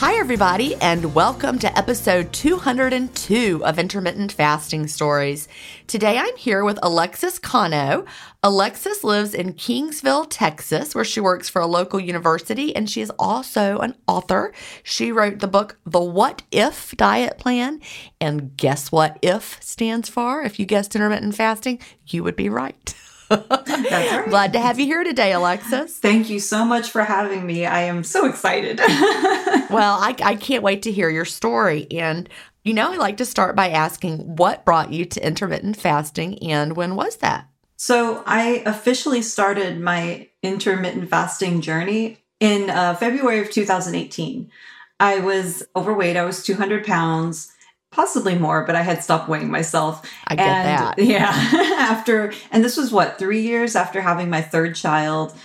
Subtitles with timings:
[0.00, 5.46] Hi, everybody, and welcome to episode 202 of Intermittent Fasting Stories.
[5.86, 8.06] Today I'm here with Alexis Cano.
[8.42, 13.12] Alexis lives in Kingsville, Texas, where she works for a local university, and she is
[13.18, 14.54] also an author.
[14.82, 17.82] She wrote the book, The What If Diet Plan.
[18.22, 20.40] And guess what if stands for?
[20.40, 22.94] If you guessed intermittent fasting, you would be right.
[23.30, 24.24] Right.
[24.28, 25.98] Glad to have you here today, Alexis.
[25.98, 27.66] Thank you so much for having me.
[27.66, 28.78] I am so excited.
[29.70, 31.86] well, I, I can't wait to hear your story.
[31.92, 32.28] And,
[32.64, 36.76] you know, I like to start by asking what brought you to intermittent fasting and
[36.76, 37.46] when was that?
[37.76, 44.50] So, I officially started my intermittent fasting journey in uh, February of 2018.
[44.98, 47.52] I was overweight, I was 200 pounds
[47.90, 50.08] possibly more, but I had stopped weighing myself.
[50.26, 50.98] I get and, that.
[51.04, 51.76] Yeah.
[51.78, 55.36] after, and this was what, three years after having my third child.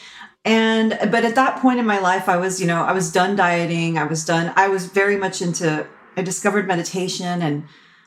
[0.44, 3.36] And, but at that point in my life, I was, you know, I was done
[3.36, 3.98] dieting.
[3.98, 7.64] I was done, I was very much into, I discovered meditation and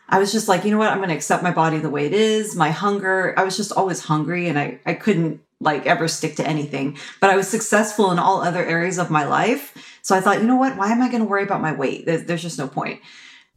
[0.08, 0.90] I was just like, you know what?
[0.90, 2.54] I'm going to accept my body the way it is.
[2.54, 6.46] My hunger, I was just always hungry and I, I couldn't like ever stick to
[6.46, 9.98] anything, but I was successful in all other areas of my life.
[10.02, 10.76] So I thought, you know what?
[10.76, 12.06] Why am I going to worry about my weight?
[12.06, 13.00] There's, there's just no point.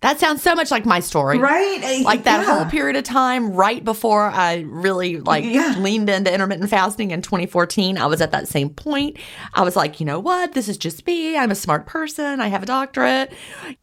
[0.02, 1.38] That sounds so much like my story.
[1.38, 1.80] Right?
[1.82, 2.56] Eh, like that yeah.
[2.56, 5.76] whole period of time right before I really like yeah.
[5.78, 8.00] leaned into intermittent fasting in 2014.
[8.00, 9.18] I was at that same point.
[9.54, 10.54] I was like, you know what?
[10.54, 11.38] This is just me.
[11.38, 12.42] I'm a smart person.
[12.42, 13.32] I have a doctorate.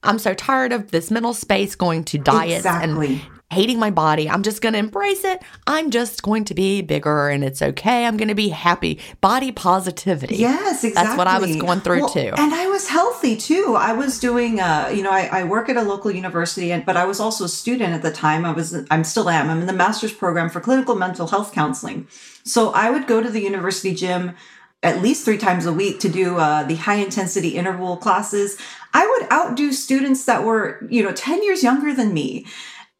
[0.02, 3.22] I'm so tired of this mental space going to diets exactly.
[3.22, 4.28] and hating my body.
[4.28, 5.42] I'm just going to embrace it.
[5.66, 8.04] I'm just going to be bigger and it's okay.
[8.04, 9.00] I'm going to be happy.
[9.22, 10.36] Body positivity.
[10.36, 10.90] Yes, exactly.
[10.92, 12.32] That's what I was going through well, too.
[12.36, 13.74] And I was healthy too.
[13.78, 16.96] I was doing, uh, you know, I, I work at a local university, and, but
[16.98, 18.44] I was also a student at the time.
[18.44, 19.48] I was, I'm still am.
[19.48, 22.06] I'm in the master's program for clinical mental health counseling.
[22.44, 24.34] So I would go to the university gym
[24.82, 28.58] at least three times a week to do uh, the high intensity interval classes.
[28.94, 32.46] I would outdo students that were, you know, 10 years younger than me.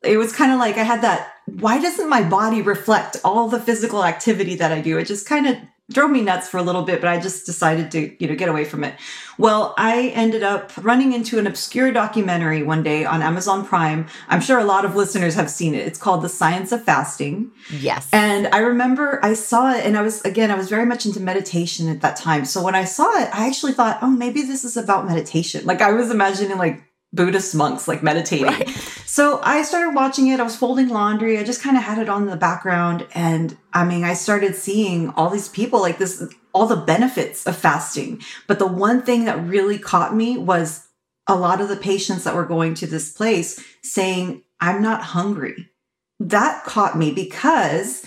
[0.02, 3.60] It was kind of like I had that, why doesn't my body reflect all the
[3.60, 4.98] physical activity that I do?
[4.98, 5.56] It just kind of
[5.90, 8.50] drove me nuts for a little bit, but I just decided to, you know, get
[8.50, 8.94] away from it.
[9.38, 14.06] Well, I ended up running into an obscure documentary one day on Amazon Prime.
[14.28, 15.86] I'm sure a lot of listeners have seen it.
[15.86, 17.52] It's called The Science of Fasting.
[17.70, 18.08] Yes.
[18.12, 21.20] And I remember I saw it and I was again, I was very much into
[21.20, 22.44] meditation at that time.
[22.44, 25.80] So when I saw it, I actually thought, "Oh, maybe this is about meditation." Like
[25.80, 26.82] I was imagining like
[27.12, 28.46] Buddhist monks like meditating.
[28.46, 28.69] Right.
[29.08, 30.38] So I started watching it.
[30.38, 31.38] I was folding laundry.
[31.38, 33.06] I just kind of had it on in the background.
[33.14, 36.22] And I mean, I started seeing all these people like this,
[36.52, 38.20] all the benefits of fasting.
[38.46, 40.87] But the one thing that really caught me was
[41.26, 45.70] a lot of the patients that were going to this place saying, I'm not hungry.
[46.20, 48.04] That caught me because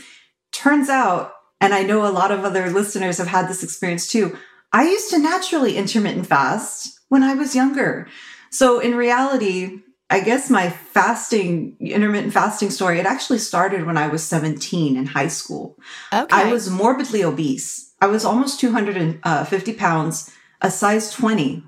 [0.54, 4.38] turns out, and I know a lot of other listeners have had this experience too.
[4.72, 8.08] I used to naturally intermittent fast when I was younger.
[8.52, 14.08] So in reality, I guess my fasting, intermittent fasting story, it actually started when I
[14.08, 15.78] was 17 in high school.
[16.12, 16.36] Okay.
[16.36, 17.94] I was morbidly obese.
[18.02, 20.30] I was almost 250 uh, pounds,
[20.62, 21.64] a size 20.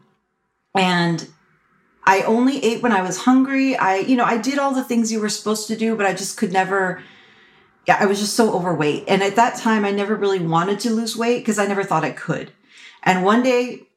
[0.76, 1.30] And
[2.06, 3.78] I only ate when I was hungry.
[3.78, 6.14] I, you know, I did all the things you were supposed to do, but I
[6.14, 7.02] just could never,
[7.88, 9.06] yeah, I was just so overweight.
[9.08, 12.04] And at that time, I never really wanted to lose weight because I never thought
[12.04, 12.52] I could.
[13.04, 13.88] And one day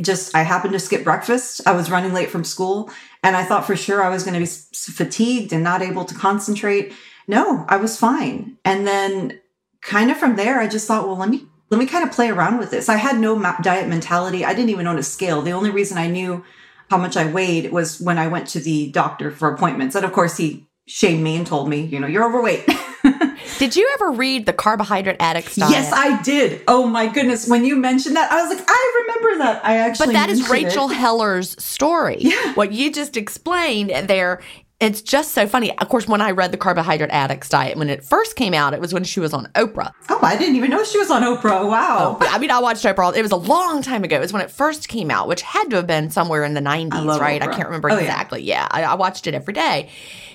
[0.00, 1.60] just I happened to skip breakfast.
[1.66, 2.90] I was running late from school
[3.22, 6.14] and I thought for sure I was going to be fatigued and not able to
[6.14, 6.94] concentrate.
[7.28, 8.56] No, I was fine.
[8.64, 9.38] And then
[9.82, 12.28] kind of from there I just thought, well, let me let me kind of play
[12.28, 12.88] around with this.
[12.88, 14.44] I had no diet mentality.
[14.44, 15.40] I didn't even own a scale.
[15.40, 16.44] The only reason I knew
[16.90, 19.94] how much I weighed was when I went to the doctor for appointments.
[19.94, 22.66] And of course he shamed me and told me, you know, you're overweight.
[23.58, 25.72] Did you ever read the Carbohydrate Addicts Diet?
[25.72, 26.62] Yes, I did.
[26.66, 27.48] Oh my goodness!
[27.48, 29.64] When you mentioned that, I was like, I remember that.
[29.64, 30.06] I actually.
[30.06, 30.94] But that is Rachel it.
[30.96, 32.18] Heller's story.
[32.20, 32.54] Yeah.
[32.54, 34.40] What you just explained there
[34.82, 35.76] it's just so funny.
[35.78, 38.80] Of course, when I read the Carbohydrate Addicts Diet, when it first came out, it
[38.80, 39.92] was when she was on Oprah.
[40.08, 41.68] Oh, I didn't even know she was on Oprah.
[41.68, 42.18] Wow.
[42.20, 43.14] Oh, I mean, I watched Oprah.
[43.14, 44.16] It was a long time ago.
[44.16, 46.60] It was when it first came out, which had to have been somewhere in the
[46.60, 47.40] 90s, right?
[47.40, 47.48] Oprah.
[47.48, 48.42] I can't remember oh, exactly.
[48.42, 49.88] Yeah, yeah I, I watched it every day.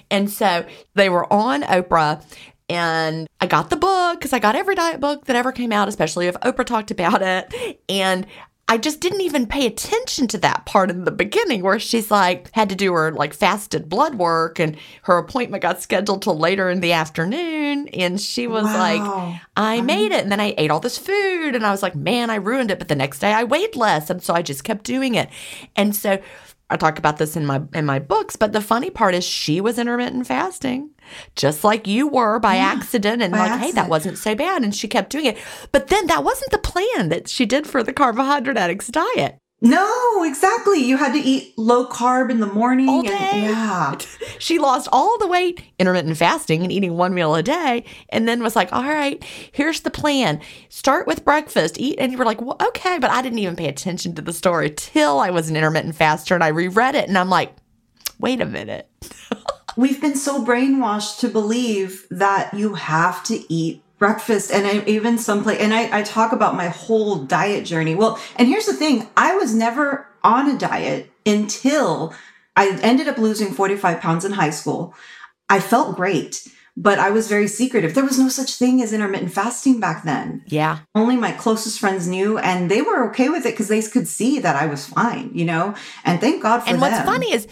[0.09, 0.65] And so
[0.95, 2.23] they were on Oprah
[2.69, 5.87] and I got the book because I got every diet book that ever came out,
[5.87, 7.81] especially if Oprah talked about it.
[7.87, 8.27] And
[8.69, 12.51] I just didn't even pay attention to that part in the beginning where she's like
[12.53, 16.69] had to do her like fasted blood work and her appointment got scheduled till later
[16.69, 18.77] in the afternoon and she was wow.
[18.77, 21.95] like I made it and then I ate all this food and I was like
[21.95, 24.65] man I ruined it but the next day I weighed less and so I just
[24.65, 25.29] kept doing it.
[25.77, 26.19] And so
[26.69, 29.61] I talk about this in my in my books, but the funny part is she
[29.61, 30.89] was intermittent fasting,
[31.35, 33.75] just like you were by yeah, accident, and by like, accident.
[33.75, 35.37] hey, that wasn't so bad, and she kept doing it.
[35.71, 39.37] But then that wasn't the plan that she did for the carbohydrate addicts diet.
[39.59, 40.83] No, exactly.
[40.83, 42.87] You had to eat low carb in the morning.
[42.87, 43.09] All day.
[43.11, 43.97] And, yeah.
[44.39, 48.43] She lost all the weight, intermittent fasting and eating one meal a day, and then
[48.43, 50.39] was like, all right, here's the plan.
[50.69, 51.97] Start with breakfast, eat.
[51.97, 52.99] And you were like, well, okay.
[52.99, 56.35] But I didn't even pay attention to the story till I was an intermittent faster
[56.35, 57.07] and I reread it.
[57.07, 57.55] And I'm like,
[58.19, 58.87] wait a minute.
[59.77, 65.17] We've been so brainwashed to believe that you have to eat breakfast and I, even
[65.17, 67.95] someplace and I, I talk about my whole diet journey.
[67.95, 72.13] Well and here's the thing i was never on a diet until
[72.55, 74.93] i ended up losing 45 pounds in high school.
[75.49, 76.47] I felt great
[76.79, 77.95] but i was very secretive.
[77.95, 80.43] There was no such thing as intermittent fasting back then.
[80.45, 80.79] Yeah.
[80.93, 84.39] Only my closest friends knew and they were okay with it because they could see
[84.39, 85.75] that i was fine you know?
[86.05, 86.91] And thank god for and them.
[86.91, 87.47] what's funny is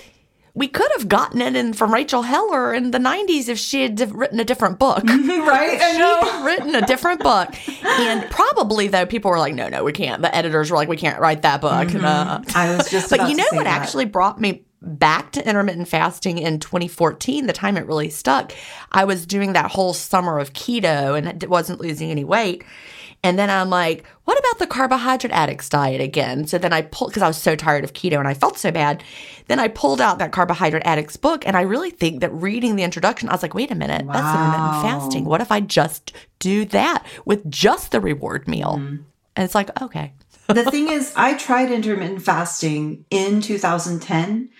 [0.55, 3.99] we could have gotten it in from Rachel Heller in the 90s if she had
[4.15, 5.03] written a different book.
[5.07, 5.77] right?
[5.81, 6.45] I know.
[6.45, 7.53] written a different book.
[7.83, 10.21] And probably, though, people were like, no, no, we can't.
[10.21, 11.89] The editors were like, we can't write that book.
[11.89, 12.05] Mm-hmm.
[12.05, 13.81] Uh, I was just But you know what that.
[13.81, 18.53] actually brought me back to intermittent fasting in 2014, the time it really stuck?
[18.91, 22.63] I was doing that whole summer of keto and it wasn't losing any weight.
[23.25, 26.45] And then I'm like, what about the carbohydrate addicts diet again?
[26.45, 28.71] So then I pulled, because I was so tired of keto and I felt so
[28.71, 29.03] bad.
[29.47, 31.45] Then I pulled out that carbohydrate addicts book.
[31.47, 34.13] And I really think that reading the introduction, I was like, wait a minute, wow.
[34.13, 35.25] that's intermittent fasting.
[35.25, 38.75] What if I just do that with just the reward meal?
[38.77, 39.03] Mm-hmm.
[39.35, 40.13] And it's like, okay.
[40.47, 44.51] the thing is, I tried intermittent fasting in 2010,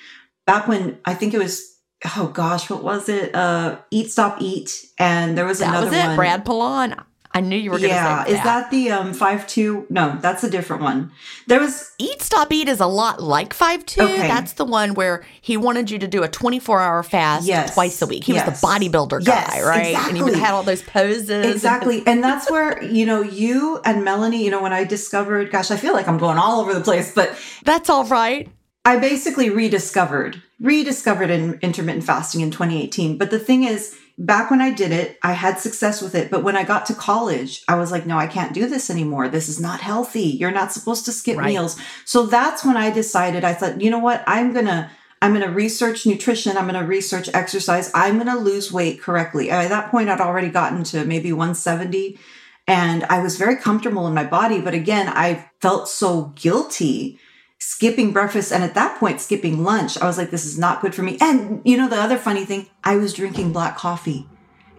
[0.48, 1.72] back when I think it was
[2.18, 3.34] oh gosh, what was it?
[3.34, 6.06] Uh, Eat Stop Eat, and there was That another was it.
[6.08, 6.16] one.
[6.16, 6.96] Brad Pilon.
[7.36, 9.86] I knew you were going to yeah, say is that the um five two?
[9.90, 11.12] No, that's a different one.
[11.48, 14.02] There was Eat Stop Eat is a lot like 5 2.
[14.02, 14.18] Okay.
[14.28, 17.74] That's the one where he wanted you to do a 24 hour fast Yes.
[17.74, 18.24] twice a week.
[18.24, 18.62] He was Yes.
[18.62, 19.96] the bodybuilder guy, Yes, right?
[20.08, 21.46] And he had all those poses.
[21.54, 24.44] exactly, and that's where you know you and Melanie.
[24.44, 27.14] You know, when I discovered, gosh, I feel like I'm going all over the place,
[27.14, 28.50] but That's all right.
[28.86, 33.18] I basically rediscovered rediscovered in intermittent fasting in 2018.
[33.18, 36.32] But the thing is, back when I did it, I had success with it.
[36.32, 39.28] But when I got to college, I was like, no, I can't do this anymore.
[39.28, 40.22] This is not healthy.
[40.22, 41.48] You're not supposed to skip Right.
[41.48, 41.78] meals.
[42.06, 43.44] So that's when I decided.
[43.44, 44.24] I thought, you know what?
[44.28, 44.90] I'm gonna
[45.22, 46.56] I'm gonna research nutrition.
[46.58, 47.90] I'm gonna research exercise.
[47.96, 49.50] I'm gonna lose weight correctly.
[49.50, 52.20] At that point, I'd already gotten to maybe 170.
[52.68, 54.60] And I was very comfortable in my body.
[54.62, 57.20] But again, I felt so guilty
[57.60, 60.94] skipping breakfast and at that point skipping lunch i was like this is not good
[60.94, 61.18] for me.
[61.22, 64.28] And you know the other funny thing i was drinking black coffee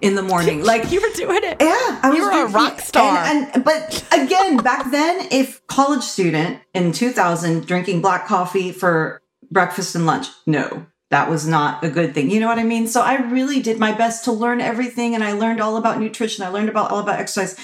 [0.03, 0.63] in the morning.
[0.73, 1.57] Like you were doing it.
[1.61, 3.17] yeah i was You were a rock star.
[3.25, 9.23] and, and but again back then if college student in 2000 drinking black coffee for
[9.51, 12.31] breakfast and lunch no that was not a good thing.
[12.31, 12.87] You know what i mean?
[12.89, 16.45] So i really did my best to learn everything and i learned all about nutrition.
[16.45, 17.57] I learned about all about exercise.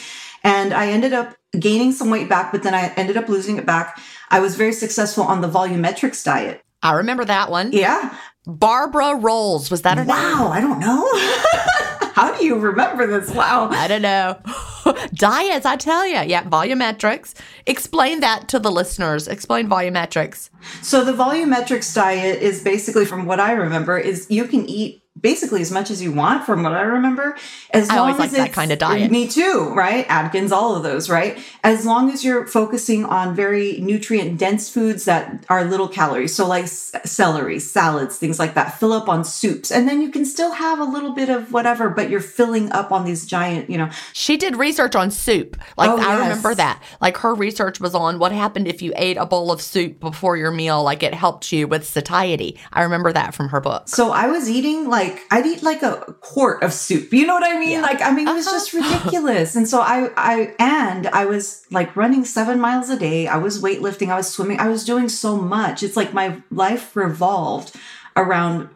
[0.43, 3.67] And i ended up gaining some weight back but then i ended up losing it
[3.67, 4.01] back
[4.33, 7.71] i was very successful on the volumetrics diet I remember that one.
[7.73, 8.13] yeah
[8.45, 9.71] Barbara Rolls.
[9.71, 10.09] Was that her name?
[10.17, 11.09] wow i don't know
[12.19, 14.39] how do you remember this wow I don't know.
[15.15, 16.21] Diets, I tell you.
[16.23, 17.35] Yeah, volumetrics.
[17.67, 19.29] Explain that to the listeners.
[19.29, 20.51] Explain volumetrics.
[20.83, 25.61] So the volumetrics diet is basically, from what I remember, is you can eat basically
[25.61, 26.45] as much as you want.
[26.45, 27.37] From what I remember,
[27.71, 29.11] as I long always as liked that kind of diet.
[29.11, 30.07] Me too, right?
[30.09, 31.39] Atkins, all of those, right?
[31.63, 36.47] As long as you're focusing on very nutrient dense foods that are little calories, so
[36.47, 38.79] like celery, salads, things like that.
[38.81, 41.89] Fill up on soups, and then you can still have a little bit of whatever,
[41.91, 45.57] but you're filling up on these giant, you know, She did research on soup.
[45.77, 46.21] Like Oh, I yes.
[46.29, 46.83] remember that.
[47.01, 50.37] Like her research was on what happened if you ate a bowl of soup before
[50.37, 50.83] your meal.
[50.83, 52.59] Like it helped you with satiety.
[52.73, 53.89] I remember that from her book.
[53.89, 57.13] So I was eating like I'd eat like a quart of soup.
[57.13, 57.71] You know what I mean?
[57.79, 57.83] Yeah.
[57.91, 58.57] Like I mean it was Uh-huh.
[58.59, 59.57] just ridiculous.
[59.57, 63.27] and so I I and I was like running 7 miles a day.
[63.27, 64.59] I was weightlifting, I was swimming.
[64.61, 65.83] I was doing so much.
[65.83, 67.75] It's like my life revolved
[68.17, 68.69] around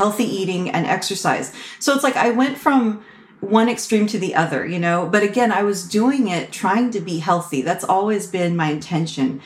[0.00, 1.52] healthy eating and exercise.
[1.80, 3.02] So it's like I went from
[3.40, 7.00] one extreme to the other, you know, but again, I was doing it trying to
[7.00, 7.62] be healthy.
[7.62, 9.40] That's always been my intention.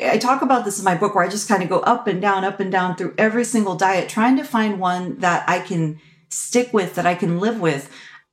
[0.00, 2.20] I talk about this in my book where I just kind of go up and
[2.22, 6.00] down, up and down through every single diet, trying to find one that I can
[6.28, 7.90] stick with, that I can live with,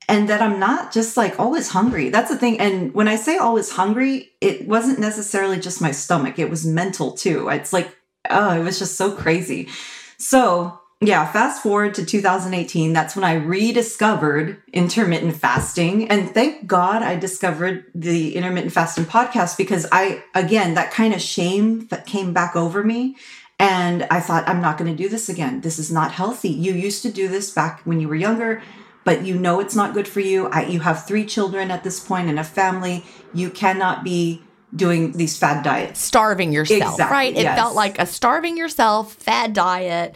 [0.08, 2.10] and that I'm not just like always hungry.
[2.10, 2.60] That's the thing.
[2.60, 7.12] And when I say always hungry, it wasn't necessarily just my stomach, it was mental
[7.12, 7.50] too.
[7.50, 7.96] It's like,
[8.30, 9.70] oh, it was just so crazy.
[10.18, 12.94] So, yeah, fast forward to 2018.
[12.94, 16.10] That's when I rediscovered intermittent fasting.
[16.10, 21.22] And thank God I discovered the intermittent fasting podcast because I, again, that kind of
[21.22, 23.18] shame that came back over me.
[23.60, 25.62] And I thought, I'm not going to do this again.
[25.62, 26.50] This is not healthy.
[26.50, 28.62] You used to do this back when you were younger,
[29.04, 30.48] but you know it's not good for you.
[30.48, 33.06] I, you have three children at this point and a family.
[33.34, 34.42] You cannot be
[34.76, 36.02] doing these fad diets.
[36.02, 37.34] Starving yourself, Exactly, right?
[37.34, 37.58] It yes.
[37.58, 40.16] felt like a starving yourself fad diet,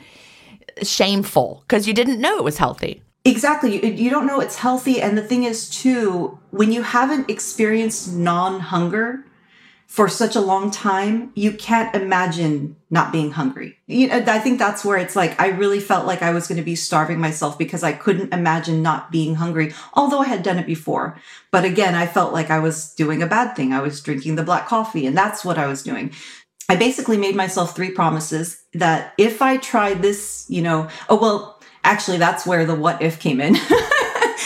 [0.88, 3.02] shameful because you didn't know it was healthy.
[3.26, 3.86] Exactly.
[3.86, 5.02] You, you don't know it's healthy.
[5.02, 9.26] And the thing is, too, when you haven't experienced non hunger
[9.88, 13.76] for such a long time, you can't imagine not being hungry.
[13.88, 16.58] You know, I think that's where it's like I really felt like I was going
[16.58, 20.60] to be starving myself because I couldn't imagine not being hungry, although I had done
[20.60, 21.20] it before.
[21.52, 23.74] But again, I felt like I was doing a bad thing.
[23.74, 26.14] I was drinking the black coffee, and that's what I was doing.
[26.70, 31.60] I basically made myself three promises that if I tried this, you know, oh, well,
[31.84, 33.56] actually, that's where the what if came in.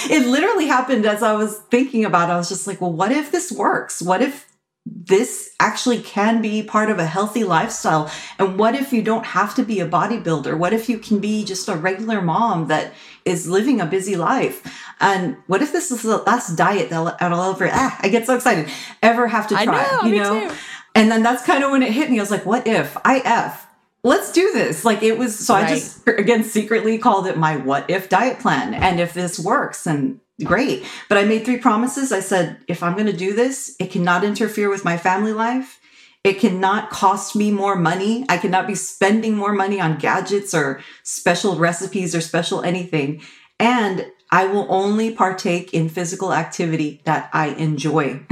[0.09, 2.33] it literally happened as I was thinking about it.
[2.33, 4.01] I was just like, well, what if this works?
[4.01, 4.49] What if
[4.85, 8.09] this actually can be part of a healthy lifestyle?
[8.39, 10.57] And what if you don't have to be a bodybuilder?
[10.57, 12.93] What if you can be just a regular mom that
[13.25, 14.61] is living a busy life?
[14.99, 18.35] And what if this is the last diet that I'll ever, ah, I get so
[18.35, 18.69] excited,
[19.01, 20.49] ever have to try, know, you know?
[20.49, 20.55] too.
[20.95, 22.19] And then that's kind of when it hit me.
[22.19, 22.95] I was like, what if?
[23.05, 23.67] IF.
[24.03, 24.83] Let's do this.
[24.83, 28.73] Like it was, so I just, again, secretly called it my what if diet plan.
[28.73, 30.85] And if this works, and great.
[31.09, 32.11] But I made three promises.
[32.11, 35.79] I said, if I'm going to do this, it cannot interfere with my family life.
[36.23, 38.25] It cannot cost me more money.
[38.29, 43.21] I cannot be spending more money on gadgets or special recipes or special anything.
[43.59, 48.25] And I will only partake in physical activity that I enjoy.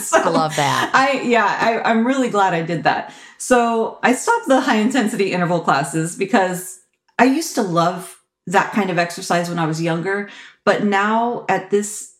[0.08, 0.90] so, I love that.
[0.94, 3.12] I yeah, I, I'm really glad I did that.
[3.38, 6.80] So I stopped the high intensity interval classes because
[7.18, 10.28] I used to love that kind of exercise when I was younger,
[10.64, 12.14] but now at this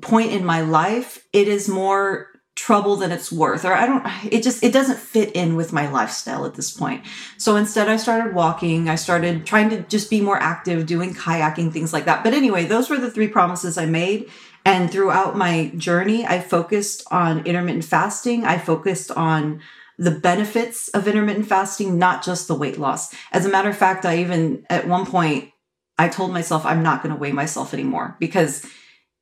[0.00, 4.42] point in my life, it is more trouble than it's worth or i don't it
[4.42, 7.04] just it doesn't fit in with my lifestyle at this point
[7.36, 11.72] so instead i started walking i started trying to just be more active doing kayaking
[11.72, 14.28] things like that but anyway those were the three promises i made
[14.64, 19.60] and throughout my journey i focused on intermittent fasting i focused on
[19.98, 24.04] the benefits of intermittent fasting not just the weight loss as a matter of fact
[24.04, 25.50] i even at one point
[25.98, 28.66] i told myself i'm not going to weigh myself anymore because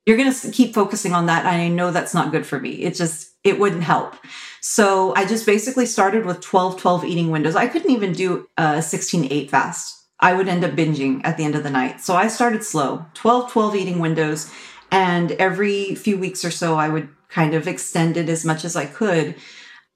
[0.07, 1.45] you're going to keep focusing on that.
[1.45, 2.71] And I know that's not good for me.
[2.81, 4.15] It just, it wouldn't help.
[4.61, 7.57] So I just basically started with 12 12 eating windows.
[7.57, 9.95] I couldn't even do a 16 8 fast.
[10.19, 11.99] I would end up binging at the end of the night.
[11.99, 14.49] So I started slow 12 12 eating windows.
[14.91, 18.75] And every few weeks or so, I would kind of extend it as much as
[18.75, 19.35] I could.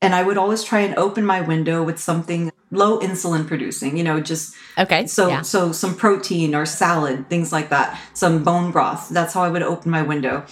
[0.02, 4.04] And I would always try and open my window with something low insulin producing, you
[4.04, 5.06] know, just okay.
[5.06, 5.42] So yeah.
[5.42, 8.00] so some protein or salad, things like that.
[8.14, 9.10] Some bone broth.
[9.10, 10.46] That's how I would open my window.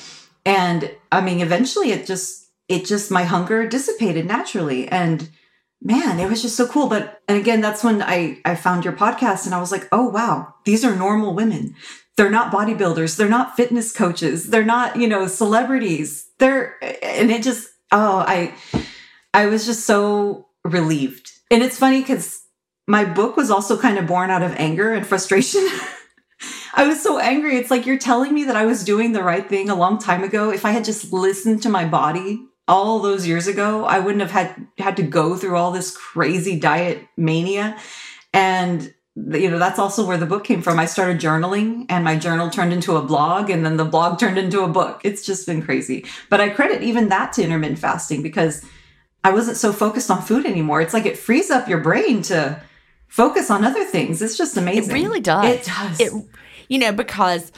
[0.46, 4.88] And I mean, eventually it just it just my hunger dissipated naturally.
[4.88, 5.30] And
[5.82, 6.88] man, it was just so cool.
[6.88, 10.10] But and again, that's when I I found your podcast and I was like, oh
[10.10, 11.76] wow, these are normal women.
[12.20, 13.16] They're not bodybuilders.
[13.16, 14.50] They're not fitness coaches.
[14.50, 16.28] They're not, you know, celebrities.
[16.38, 18.54] They're and it just oh, I
[19.34, 22.44] I was just so relieved and it's funny because
[22.90, 25.66] my book was also kind of born out of anger and frustration.
[26.74, 27.56] I was so angry.
[27.56, 30.22] It's like you're telling me that I was doing the right thing a long time
[30.22, 30.50] ago.
[30.50, 34.32] If I had just listened to my body all those years ago, I wouldn't have
[34.32, 37.78] had had to go through all this crazy diet mania.
[38.34, 38.94] And
[39.32, 40.80] you know, that's also where the book came from.
[40.80, 44.38] I started journaling and my journal turned into a blog and then the blog turned
[44.38, 45.02] into a book.
[45.04, 46.06] It's just been crazy.
[46.30, 48.64] But I credit even that to intermittent fasting because
[49.24, 50.82] I wasn't so focused on food anymore.
[50.82, 52.62] It's like it frees up your brain to
[53.08, 54.22] focus on other things.
[54.22, 54.92] It's just amazing.
[54.92, 55.46] It really does.
[55.46, 56.00] It does.
[56.00, 56.14] It,
[56.70, 57.52] you know, because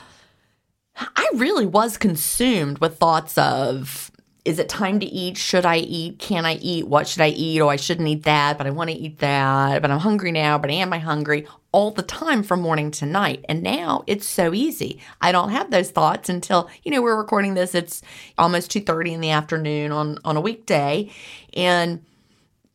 [0.96, 4.11] I really was consumed with thoughts of
[4.44, 5.38] is it time to eat?
[5.38, 6.18] Should I eat?
[6.18, 6.88] Can I eat?
[6.88, 7.62] What should I eat?
[7.62, 9.82] Oh, I shouldn't eat that, but I want to eat that.
[9.82, 11.48] But I'm hungry now, but am I hungry?
[11.72, 13.46] All the time from morning to night.
[13.48, 15.00] And now it's so easy.
[15.22, 17.76] I don't have those thoughts until, you know, we're recording this.
[17.76, 18.02] It's
[18.38, 21.12] almost 2:30 in the afternoon on on a weekday.
[21.54, 22.04] And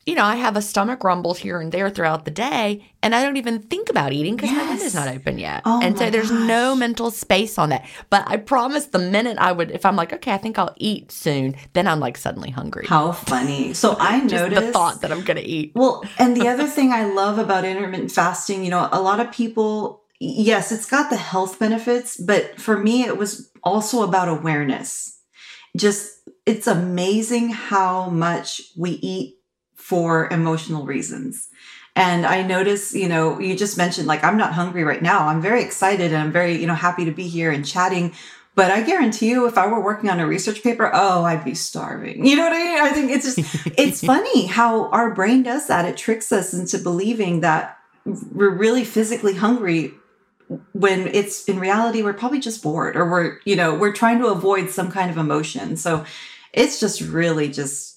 [0.07, 3.21] you know, I have a stomach rumble here and there throughout the day, and I
[3.21, 4.63] don't even think about eating because yes.
[4.63, 5.63] my window's not open yet.
[5.65, 6.47] Oh and so there's gosh.
[6.47, 7.85] no mental space on that.
[8.09, 11.11] But I promise the minute I would, if I'm like, okay, I think I'll eat
[11.11, 12.85] soon, then I'm like suddenly hungry.
[12.87, 13.73] How funny.
[13.73, 15.73] So I noticed the thought that I'm going to eat.
[15.75, 19.33] Well, and the other thing I love about intermittent fasting, you know, a lot of
[19.33, 25.19] people, yes, it's got the health benefits, but for me, it was also about awareness.
[25.75, 29.36] Just, it's amazing how much we eat
[29.77, 31.47] for emotional reasons.
[31.95, 35.27] And I notice, you know, you just mentioned like, I'm not hungry right now.
[35.27, 38.13] I'm very excited and I'm very, you know, happy to be here and chatting.
[38.53, 41.55] But I guarantee you, if I were working on a research paper, oh, I'd be
[41.55, 42.25] starving.
[42.25, 42.79] You know what I mean?
[42.79, 45.85] I think it's just, it's funny how our brain does that.
[45.85, 49.93] It tricks us into believing that we're really physically hungry
[50.73, 54.27] when it's in reality, we're probably just bored or we're, you know, we're trying to
[54.27, 55.75] avoid some kind of emotion.
[55.75, 56.05] So
[56.53, 57.96] it's just really just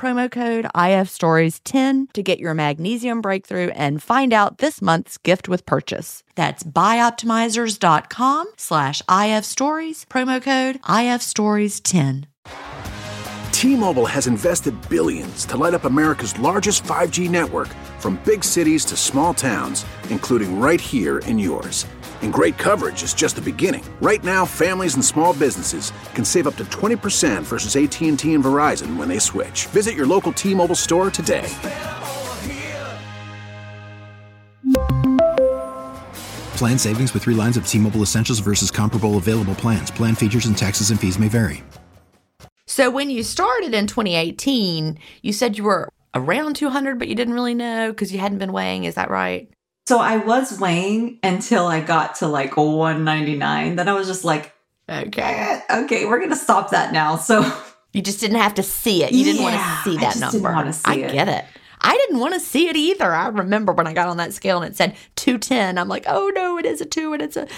[0.00, 5.66] promo code IFStories10 to get your magnesium breakthrough and find out this month's gift with
[5.66, 6.22] purchase.
[6.36, 12.24] That's bioptimizers.com slash IFStories, promo code IFStories10.
[13.52, 18.96] T-Mobile has invested billions to light up America's largest 5G network from big cities to
[18.96, 21.84] small towns, including right here in yours.
[22.22, 23.84] And great coverage is just the beginning.
[24.00, 28.96] Right now, families and small businesses can save up to 20% versus AT&T and Verizon
[28.96, 29.66] when they switch.
[29.66, 31.54] Visit your local T-Mobile store today.
[36.60, 39.90] Plan savings with three lines of T Mobile Essentials versus comparable available plans.
[39.90, 41.64] Plan features and taxes and fees may vary.
[42.66, 47.32] So when you started in 2018, you said you were around 200, but you didn't
[47.32, 48.84] really know because you hadn't been weighing.
[48.84, 49.50] Is that right?
[49.86, 53.76] So I was weighing until I got to like 199.
[53.76, 54.52] Then I was just like,
[54.88, 55.22] Okay.
[55.68, 57.16] eh, okay, we're going to stop that now.
[57.16, 57.42] So
[57.92, 59.12] You just didn't have to see it.
[59.12, 60.54] You didn't want to see that number.
[60.54, 61.12] didn't see I it.
[61.12, 61.44] get it.
[61.80, 63.12] I didn't want to see it either.
[63.12, 65.76] I remember when I got on that scale and it said 210.
[65.78, 67.48] I'm like, oh no, it is a two and it's a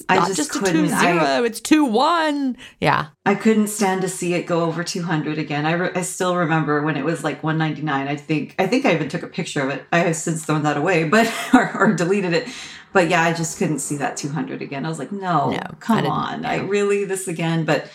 [0.00, 0.74] it's I not just just, a couldn't.
[0.74, 2.56] two zero, I- it's two one.
[2.80, 3.06] Yeah.
[3.26, 5.64] I couldn't stand to see it go over 200 again.
[5.66, 8.08] I, re- I still remember when it was like 199.
[8.08, 9.84] I think I think I even took a picture of it.
[9.92, 12.48] I have since thrown that away, but or, or deleted it.
[12.92, 14.84] But yeah, I just couldn't see that 200 again.
[14.86, 17.64] I was like, no, No, come didn't- on, I really this again.
[17.64, 17.88] But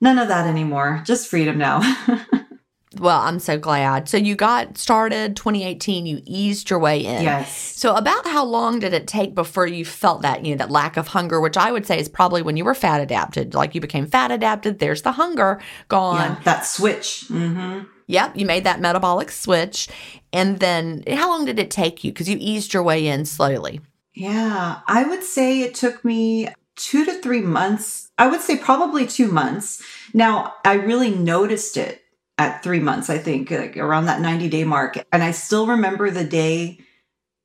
[0.00, 1.02] none of that anymore.
[1.04, 1.80] Just freedom now.
[2.96, 4.08] Well, I'm so glad.
[4.08, 7.22] So you got started 2018, you eased your way in.
[7.22, 7.50] yes.
[7.76, 10.96] So about how long did it take before you felt that, you know, that lack
[10.96, 13.54] of hunger, which I would say is probably when you were fat adapted.
[13.54, 16.16] Like you became fat adapted, there's the hunger gone.
[16.16, 17.24] Yeah, that switch.
[17.28, 19.86] hmm Yep, you made that metabolic switch.
[20.32, 22.10] And then how long did it take you?
[22.10, 23.82] Because you eased your way in slowly.
[24.14, 28.10] Yeah, I would say it took me two to three months.
[28.16, 29.82] I would say probably two months.
[30.14, 32.00] Now, I really noticed it
[32.38, 35.04] at three months, I think, like around that 90 day mark.
[35.12, 36.78] And I still remember the day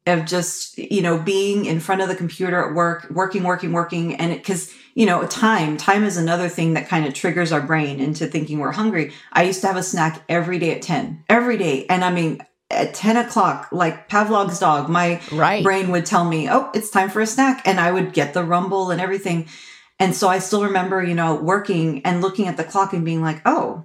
[0.06, 4.16] of just, you know, being in front of the computer at work, working, working, working.
[4.16, 7.62] And it, cause, you know, time, time is another thing that kind of triggers our
[7.62, 9.14] brain into thinking we're hungry.
[9.32, 11.86] I used to have a snack every day at 10, every day.
[11.88, 15.64] And I mean, at 10 o'clock, like Pavlov's dog, my Right.
[15.64, 17.62] brain would tell me, oh, it's time for a snack.
[17.66, 19.48] And I would get the rumble and everything.
[20.00, 23.22] And so I still remember, you know, working and looking at the clock and being
[23.22, 23.84] like, oh,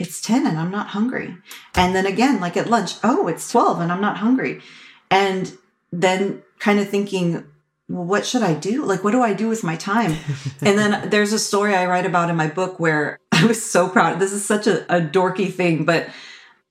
[0.00, 1.36] it's 10 and I'm not hungry.
[1.74, 4.62] And then again, like at lunch, oh, it's 12 and I'm not hungry.
[5.10, 5.52] And
[5.92, 7.44] then kind of thinking,
[7.86, 8.82] well, what should I do?
[8.84, 10.16] Like, what do I do with my time?
[10.62, 13.90] and then there's a story I write about in my book where I was so
[13.90, 14.18] proud.
[14.18, 16.08] This is such a, a dorky thing, but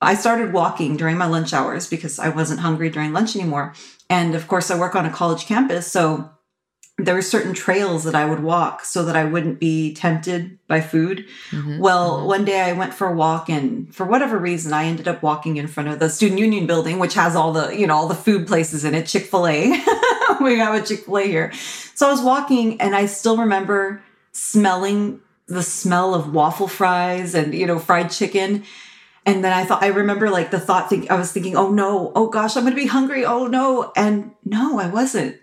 [0.02, 3.74] I started walking during my lunch hours because I wasn't hungry during lunch anymore.
[4.08, 5.86] And of course, I work on a college campus.
[5.86, 6.30] So
[7.04, 10.80] there were certain trails that I would walk so that I wouldn't be tempted by
[10.80, 11.24] food.
[11.50, 11.78] Mhm.
[11.78, 15.22] Well, one day I went for a walk and for whatever reason I ended up
[15.22, 18.08] walking in front of the student union building which has all the, you know, all
[18.08, 19.82] the food places in it, Chick-fil-A.
[20.40, 21.52] we have a Chick-fil-A here.
[21.94, 27.52] So I was walking and I still remember smelling the smell of waffle fries and,
[27.54, 28.64] you know, fried chicken.
[29.26, 32.10] And then I thought, I remember like the thought, think, I was thinking, oh no,
[32.14, 33.24] oh gosh, I'm going to be hungry.
[33.24, 33.92] Oh no.
[33.96, 35.36] And no, I wasn't.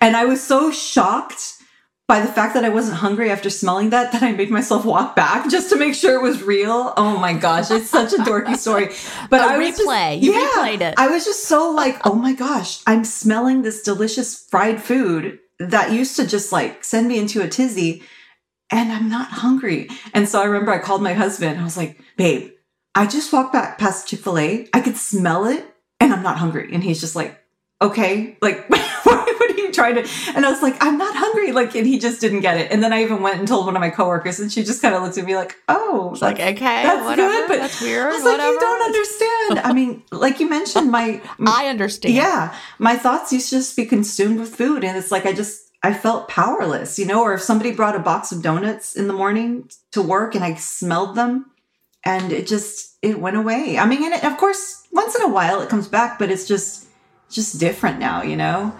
[0.00, 1.54] And I was so shocked
[2.06, 5.16] by the fact that I wasn't hungry after smelling that, that I made myself walk
[5.16, 6.92] back just to make sure it was real.
[6.96, 8.90] Oh my gosh, it's such a dorky story.
[9.30, 10.20] But A I was just- replay.
[10.22, 10.94] You replayed it.
[10.98, 15.92] I was just so like, oh my gosh, I'm smelling this delicious fried food that
[15.92, 18.02] used to just like send me into a tizzy
[18.70, 19.88] and I'm not hungry.
[20.12, 21.58] And so I remember I called my husband.
[21.58, 22.50] I was like, babe,
[22.94, 24.68] I just walked back past Chick fil A.
[24.72, 25.64] I could smell it
[26.00, 26.70] and I'm not hungry.
[26.72, 27.38] And he's just like,
[27.82, 30.08] okay, like, what are you trying to?
[30.34, 31.50] And I was like, I'm not hungry.
[31.52, 32.70] Like, and he just didn't get it.
[32.70, 34.94] And then I even went and told one of my coworkers and she just kind
[34.94, 37.32] of looked at me like, oh, It's like, okay, that's whatever.
[37.32, 38.06] good, but that's weird.
[38.12, 38.52] I was like, whatever.
[38.52, 39.58] you don't understand.
[39.60, 42.14] I mean, like you mentioned, my I understand.
[42.14, 45.62] yeah, my thoughts used to just be consumed with food, and it's like I just
[45.82, 47.22] I felt powerless, you know.
[47.22, 50.54] Or if somebody brought a box of donuts in the morning to work, and I
[50.54, 51.50] smelled them,
[52.04, 53.78] and it just it went away.
[53.78, 56.46] I mean, and it, of course, once in a while it comes back, but it's
[56.46, 56.86] just
[57.30, 58.74] just different now, you know.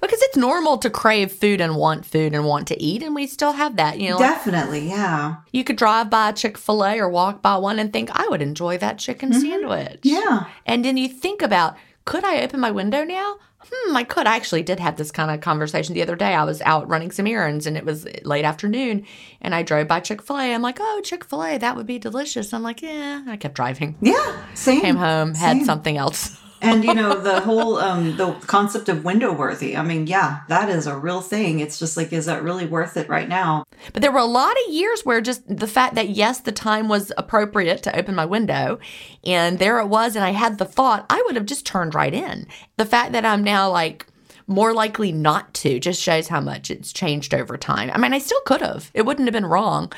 [0.00, 3.26] Because it's normal to crave food and want food and want to eat, and we
[3.26, 3.98] still have that.
[3.98, 7.42] You know, like, Definitely, yeah, you could drive by a Chick fil A or walk
[7.42, 10.02] by one and think, I would enjoy that chicken sandwich.
[10.02, 10.08] Mm-hmm.
[10.08, 10.46] yeah.
[10.64, 13.36] And then you think about, could I open my window now?
[13.66, 14.26] Hmm, I could.
[14.26, 16.34] I actually did have this kind of conversation the other day.
[16.34, 19.06] I was out running some errands and it was late afternoon
[19.40, 20.54] and I drove by Chick fil A.
[20.54, 22.52] I'm like, oh, Chick fil A, that would be delicious.
[22.52, 23.24] I'm like, yeah.
[23.26, 23.96] I kept driving.
[24.02, 24.82] Yeah, same.
[24.82, 25.64] Came home, had Same.
[25.64, 26.38] something else.
[26.64, 29.76] And you know the whole um the concept of window worthy.
[29.76, 31.60] I mean, yeah, that is a real thing.
[31.60, 33.64] It's just like, is that really worth it right now?
[33.92, 36.88] But there were a lot of years where just the fact that, yes, the time
[36.88, 38.78] was appropriate to open my window,
[39.24, 42.14] and there it was, and I had the thought, I would have just turned right
[42.14, 42.46] in.
[42.76, 44.06] The fact that I'm now like,
[44.46, 47.90] more likely not to just shows how much it's changed over time.
[47.92, 48.90] I mean, I still could have.
[48.92, 49.90] It wouldn't have been wrong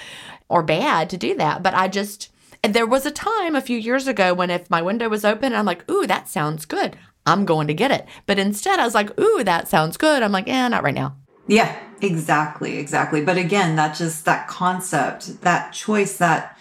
[0.49, 2.31] or bad to do that, but I just
[2.67, 5.55] and there was a time a few years ago when if my window was open
[5.55, 8.07] I'm like, "Ooh, that sounds good." I'm going to get it.
[8.27, 11.15] But instead I was like, "Ooh, that sounds good." I'm like, "Eh, not right now."
[11.47, 13.25] Yeah, exactly, exactly.
[13.25, 16.59] But again, that just that concept, that choice, that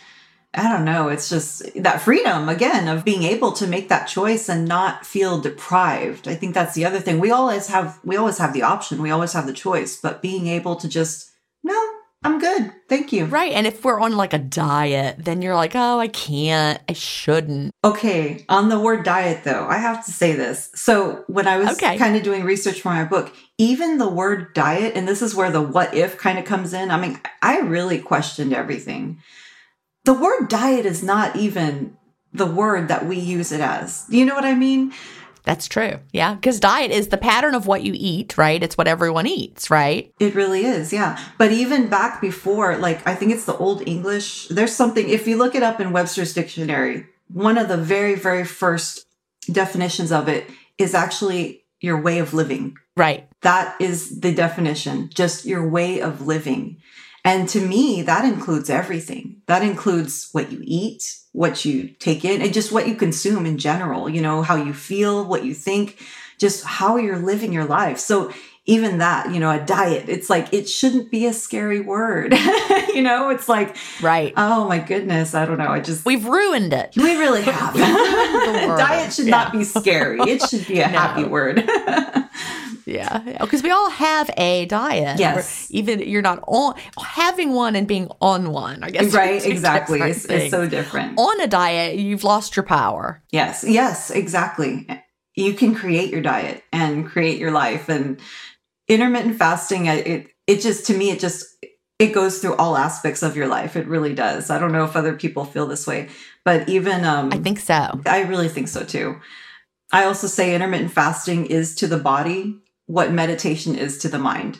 [0.54, 1.08] I don't know.
[1.08, 5.41] It's just that freedom again of being able to make that choice and not feel
[5.41, 6.28] deprived.
[6.28, 7.20] I think that's the other thing.
[7.20, 9.02] We always have we always have the option.
[9.02, 11.32] We always have the choice, but being able to just
[11.63, 11.94] no,
[12.25, 12.71] I'm good.
[12.89, 13.25] Thank you.
[13.25, 13.51] Right.
[13.51, 16.81] And if we're on like a diet, then you're like, oh, I can't.
[16.89, 17.71] I shouldn't.
[17.83, 18.43] Okay.
[18.49, 20.71] On the word diet, though, I have to say this.
[20.73, 21.97] So, when I was Okay.
[21.99, 25.51] kind of doing research for my book, even the word diet, and this is where
[25.51, 26.89] the what if kind of comes in.
[26.89, 29.19] I mean, I really questioned everything.
[30.05, 31.95] The word diet is not even
[32.33, 34.05] the word that we use it as.
[34.09, 34.93] Do you know what I mean?
[35.45, 35.99] That's true.
[36.12, 36.34] Yeah.
[36.34, 38.62] Because diet is the pattern of what you eat, right?
[38.62, 40.12] It's what everyone eats, right?
[40.19, 41.19] It really is, yeah.
[41.38, 45.38] But even back before, like, I think it's the Old English, there's something, if you
[45.38, 49.05] look it up in Webster's dictionary, one of the very, very first
[49.51, 52.75] definitions of it is actually your way of living.
[52.97, 53.27] Right.
[53.41, 56.77] That is the definition, just your way of living.
[57.25, 59.41] And to me, that includes everything.
[59.47, 63.57] That includes what you eat, what you take in, and just what you consume in
[63.57, 65.97] general, you know, how you feel, what you think,
[66.38, 67.97] just how you're living your life.
[67.97, 68.31] So
[68.67, 72.33] even that, you know, a diet, it's like, it shouldn't be a scary word.
[72.93, 74.33] you know, it's like, Right.
[74.38, 75.67] oh my goodness, I don't know.
[75.67, 76.95] I just, We've ruined it.
[76.95, 77.73] we really have.
[78.77, 80.19] diet should not be scary.
[80.21, 80.97] It should be a No.
[80.97, 81.67] happy word.
[82.86, 83.38] Yeah.
[83.39, 85.19] Because we all have a diet.
[85.19, 85.67] Yes.
[85.71, 89.13] Even you're not on having one and being on one, I guess.
[89.13, 90.02] right, exactly.
[90.02, 91.17] It's, it's so different.
[91.17, 93.24] on a diet, you've lost your power.
[93.32, 94.88] Yes, yes, exactly.
[95.36, 97.89] You can create your diet and create your life.
[97.89, 98.19] And
[98.88, 101.45] intermittent fasting, it it just to me, it just
[101.98, 103.76] it goes through all aspects of your life.
[103.76, 104.50] It really does.
[104.50, 106.10] I don't know if other people feel this way,
[106.43, 108.02] but even um, I think so.
[108.06, 109.19] I really think so too.
[109.91, 114.60] I also say intermittent fasting is to the body what meditation is to the mind.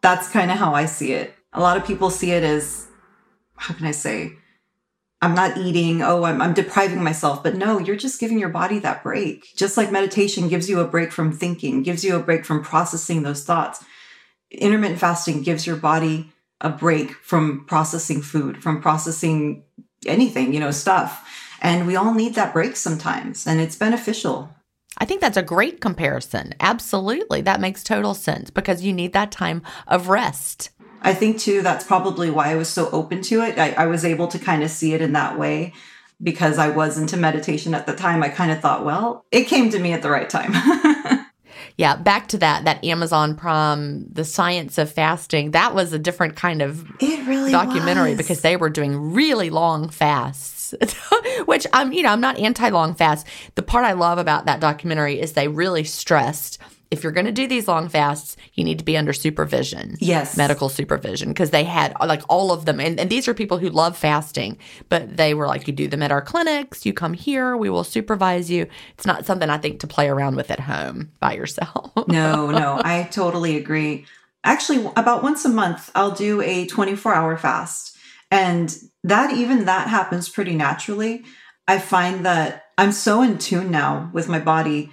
[0.00, 1.34] That's kind of how I see it.
[1.52, 2.86] A lot of people see it as,
[3.56, 4.32] how can I say,
[5.22, 7.42] I'm not eating, oh, I'm, I'm depriving myself.
[7.42, 9.56] But no, you're just giving your body that break.
[9.56, 13.22] Just like meditation gives you a break from thinking, gives you a break from processing
[13.22, 13.82] those thoughts.
[14.50, 19.64] Intermittent fasting gives your body a break from processing food, from processing
[20.04, 21.26] anything, you know, stuff.
[21.62, 24.54] And we all need that break sometimes, and it's beneficial.
[24.98, 26.54] I think that's a great comparison.
[26.60, 27.40] Absolutely.
[27.42, 30.70] That makes total sense because you need that time of rest.
[31.02, 33.58] I think too that's probably why I was so open to it.
[33.58, 35.72] I, I was able to kind of see it in that way
[36.22, 38.22] because I was into meditation at the time.
[38.22, 40.52] I kind of thought, well, it came to me at the right time.
[41.78, 45.50] Yeah, back to that that Amazon Prime, the science of fasting.
[45.50, 48.16] That was a different kind of it really documentary was.
[48.16, 50.55] because they were doing really long fasts.
[51.46, 53.28] Which I'm, you know, I'm not anti long fasts.
[53.54, 56.58] The part I love about that documentary is they really stressed
[56.90, 59.96] if you're going to do these long fasts, you need to be under supervision.
[59.98, 60.36] Yes.
[60.36, 63.68] Medical supervision because they had like all of them and, and these are people who
[63.68, 67.56] love fasting, but they were like you do them at our clinics, you come here,
[67.56, 68.66] we will supervise you.
[68.94, 71.92] It's not something I think to play around with at home by yourself.
[72.08, 74.06] no, no, I totally agree.
[74.44, 77.95] Actually, about once a month, I'll do a 24 hour fast.
[78.30, 81.24] And that, even that happens pretty naturally.
[81.68, 84.90] I find that I'm so in tune now with my body.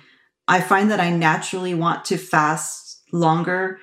[0.47, 3.79] I find that I naturally want to fast longer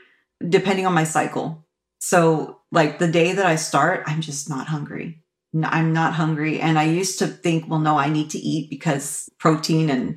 [0.47, 1.67] depending on my cycle.
[2.01, 5.23] So, like the day that I start, I'm just not hungry.
[5.63, 6.61] I'm not hungry.
[6.61, 10.17] And I used to think, well, no, I need to eat because protein and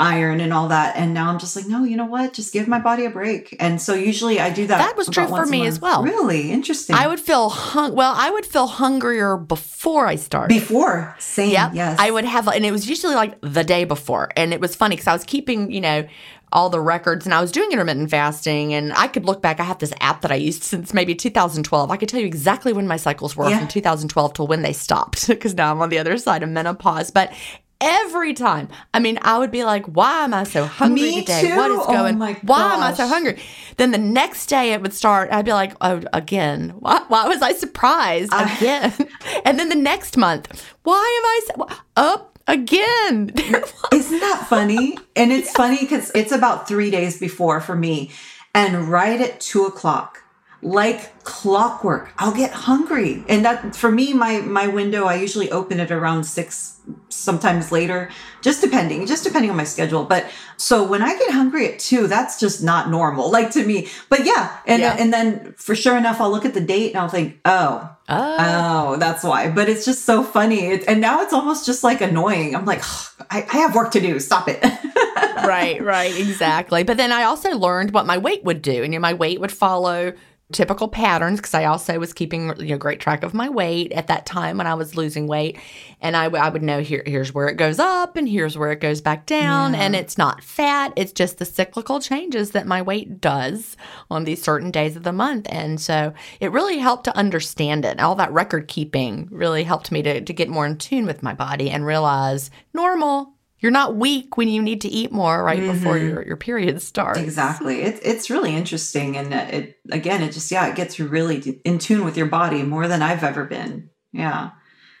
[0.00, 0.96] iron and all that.
[0.96, 2.32] And now I'm just like, no, you know what?
[2.32, 3.54] Just give my body a break.
[3.60, 4.78] And so usually I do that.
[4.78, 6.02] That was true for me as well.
[6.02, 6.96] Really interesting.
[6.96, 10.48] I would feel hung well, I would feel hungrier before I started.
[10.54, 11.50] before same.
[11.52, 11.72] Yep.
[11.74, 11.98] Yes.
[12.00, 14.30] I would have, and it was usually like the day before.
[14.36, 16.06] And it was funny because I was keeping, you know,
[16.52, 19.60] all the records and I was doing intermittent fasting and I could look back.
[19.60, 21.90] I have this app that I used since maybe 2012.
[21.92, 23.60] I could tell you exactly when my cycles were Yeah.
[23.60, 27.12] from 2012 till when they stopped because now I'm on the other side of menopause.
[27.12, 27.32] But
[27.80, 31.42] every time, I mean, I would be like, why am I so hungry Me today?
[31.42, 31.56] too.
[31.56, 33.40] What is Oh going my Why am I so hungry?
[33.76, 35.30] Then the next day it would start.
[35.32, 36.74] I'd be like, oh, again.
[36.78, 38.92] Why, why was I surprised again?
[39.44, 43.32] and then the next month, why am I so, up again?
[43.92, 44.98] Isn't that funny?
[45.16, 48.10] And it's funny because it's about three days before for me.
[48.54, 50.18] And right at two o'clock,
[50.62, 53.24] like clockwork, I'll get hungry.
[53.28, 58.10] And that for me, my my window, I usually open it around six, sometimes later,
[58.42, 60.04] just depending, just depending on my schedule.
[60.04, 60.26] But
[60.56, 63.88] so when I get hungry at two, that's just not normal, like to me.
[64.08, 64.96] But yeah, and Yeah.
[64.98, 68.36] and then for sure enough, I'll look at the date and I'll think, oh, Oh.
[68.40, 69.50] Oh, that's why.
[69.50, 70.66] But it's just so funny.
[70.66, 72.56] It, and now it's almost just like annoying.
[72.56, 72.82] I'm like,
[73.30, 74.18] I, I have work to do.
[74.18, 74.58] Stop it.
[75.46, 76.82] right, right, exactly.
[76.82, 79.40] But then I also learned what my weight would do, and you know, my weight
[79.40, 80.12] would follow
[80.52, 84.06] typical patterns because I also was keeping you know great track of my weight at
[84.08, 85.58] that time when I was losing weight,
[86.00, 88.72] and I, w- I would know here here's where it goes up and here's where
[88.72, 89.80] it goes back down, Yeah.
[89.82, 93.76] and it's not fat; it's just the cyclical changes that my weight does
[94.10, 98.00] on these certain days of the month, and so it really helped to understand it.
[98.00, 101.34] All that record keeping really helped me to to get more in tune with my
[101.34, 103.34] body and realize normal.
[103.60, 106.08] You're not weak when you need to eat more right before Mhm.
[106.08, 107.18] your, your period starts.
[107.20, 107.82] Exactly.
[107.82, 111.60] It's it's really interesting, and uh, it again, it just yeah, it gets you really
[111.64, 113.90] in tune with your body more than I've ever been.
[114.12, 114.50] Yeah.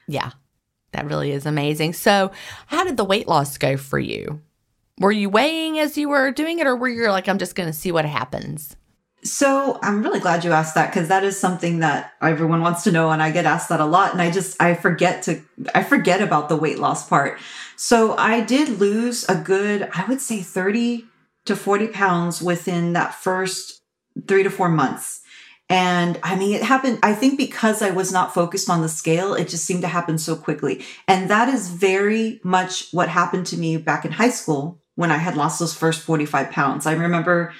[0.06, 0.30] Yeah,
[0.92, 1.94] that really is amazing.
[1.94, 2.32] So,
[2.66, 4.40] how did the weight loss go for you?
[4.98, 7.68] Were you weighing as you were doing it, or were you like, I'm just going
[7.68, 8.76] to see what happens?
[9.22, 12.92] So I'm really glad you asked that because that is something that everyone wants to
[12.92, 15.42] know, and I get asked that a lot, and I just I forget to
[15.74, 17.38] I forget about the weight loss part.
[17.76, 21.06] So I did lose a good I would say 30
[21.46, 23.80] to 40 pounds within that first
[24.26, 25.22] three to four months.
[25.68, 29.34] And I mean, it happened, I think because I was not focused on the scale,
[29.34, 30.84] it just seemed to happen so quickly.
[31.06, 35.16] And that is very much what happened to me back in high school when I
[35.16, 36.86] had lost those first 45 pounds.
[36.86, 37.54] I remember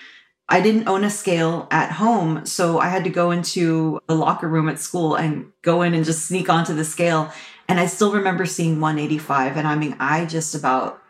[0.51, 4.49] I didn't own a scale at home, so I had to go into the locker
[4.49, 7.33] room at school and go in and just sneak onto the scale.
[7.69, 9.57] And I still remember seeing 185.
[9.57, 11.01] And I mean, I just about,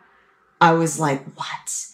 [0.61, 1.87] I was like, what?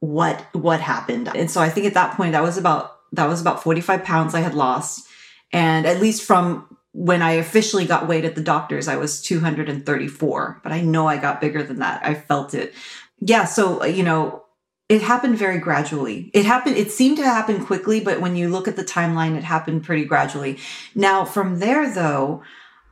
[0.00, 1.30] What, what happened?
[1.34, 4.34] And so I think at that point, that was about, that was about 45 pounds
[4.34, 5.06] I had lost.
[5.52, 10.60] And at least from when I officially got weighed at the doctor's, I was 234,
[10.62, 12.04] but I know I got bigger than that.
[12.04, 12.72] I felt it.
[13.20, 13.44] Yeah.
[13.44, 14.43] So, you know,
[14.88, 16.30] it happened very gradually.
[16.34, 19.44] It happened, it seemed to happen quickly, but when you look at the timeline, it
[19.44, 20.58] happened pretty gradually.
[20.94, 22.42] Now, from there, though,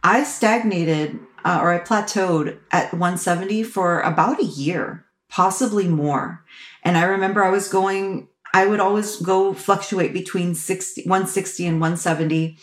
[0.02, 6.44] I stagnated uh, or I plateaued at 170 for about a year, possibly more.
[6.82, 11.80] And I remember I was going, I would always go fluctuate between 60, 160 and
[11.80, 12.56] 170.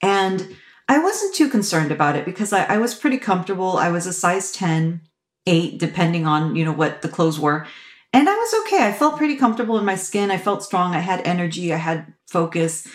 [0.00, 0.56] And
[0.88, 3.76] I wasn't too concerned about it because I, I was pretty comfortable.
[3.76, 5.02] I was a size 10,
[5.46, 7.66] 8, depending on, you know, what the clothes were.
[8.12, 8.86] And I was okay.
[8.86, 10.30] I felt pretty comfortable in my skin.
[10.30, 10.94] I felt strong.
[10.94, 11.72] I had energy.
[11.72, 12.86] I had focus.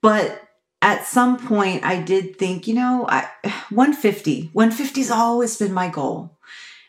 [0.00, 0.42] But
[0.82, 3.28] at some point, I did think, you know, I,
[3.70, 6.38] 150, 150 has always been my goal.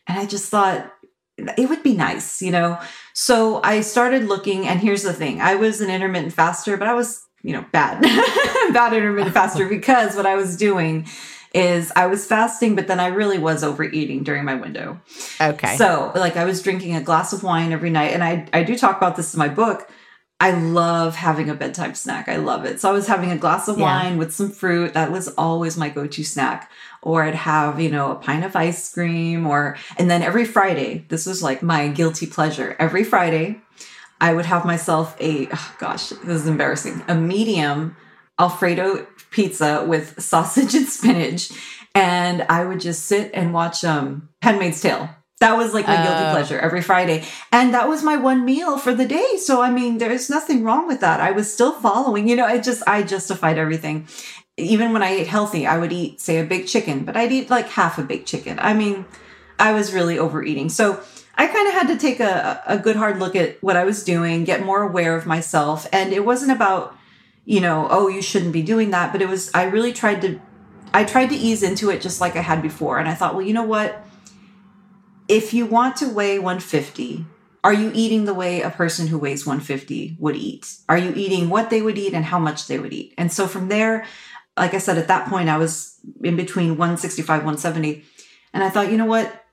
[0.07, 0.91] And I just thought
[1.37, 2.79] it would be nice, you know?
[3.13, 4.67] So I started looking.
[4.67, 8.01] And here's the thing I was an intermittent faster, but I was, you know, bad,
[8.73, 11.07] bad intermittent faster because what I was doing
[11.53, 14.99] is I was fasting, but then I really was overeating during my window.
[15.39, 15.75] Okay.
[15.77, 18.77] So, like, I was drinking a glass of wine every night, and I I do
[18.77, 19.89] talk about this in my book.
[20.39, 22.27] I love having a bedtime snack.
[22.27, 22.81] I love it.
[22.81, 23.83] So I was having a glass of Yeah.
[23.85, 24.95] wine with some fruit.
[24.95, 26.71] That was always my go-to snack.
[27.03, 31.05] Or I'd have, you know, a pint of ice cream or and then every Friday,
[31.09, 32.75] this was like my guilty pleasure.
[32.79, 33.61] Every Friday,
[34.19, 37.03] I would have myself a oh gosh, this is embarrassing.
[37.07, 37.95] A medium
[38.39, 41.51] Alfredo pizza with sausage and spinach.
[41.95, 45.09] And I would just sit and watch um Handmaid's Tale.
[45.39, 46.31] That was like my guilty Oh.
[46.31, 47.23] pleasure every Friday.
[47.51, 49.37] And that was my one meal for the day.
[49.37, 51.19] So I mean, there's nothing wrong with that.
[51.19, 54.07] I was still following, you know, I just I justified everything.
[54.57, 57.49] Even when I ate healthy, I would eat, say, a big chicken, but I'd eat
[57.49, 58.59] like half a big chicken.
[58.61, 59.05] I mean,
[59.57, 60.69] I was really overeating.
[60.69, 60.99] So
[61.35, 64.03] I kind of had to take a, a good hard look at what I was
[64.03, 65.87] doing, get more aware of myself.
[65.91, 66.95] And it wasn't about,
[67.45, 69.11] you know, oh, you shouldn't be doing that.
[69.11, 70.39] But it was, I really tried to,
[70.93, 72.99] I tried to ease into it just like I had before.
[72.99, 74.05] And I thought, well, you know what?
[75.27, 77.25] If you want to weigh 150,
[77.63, 80.77] are you eating the way a person who weighs 150 would eat?
[80.89, 83.13] Are you eating what they would eat and how much they would eat?
[83.17, 84.05] And so from there,
[84.57, 88.03] like I said, at that point, I was in between 165, 170.
[88.53, 89.45] And I thought, you know what?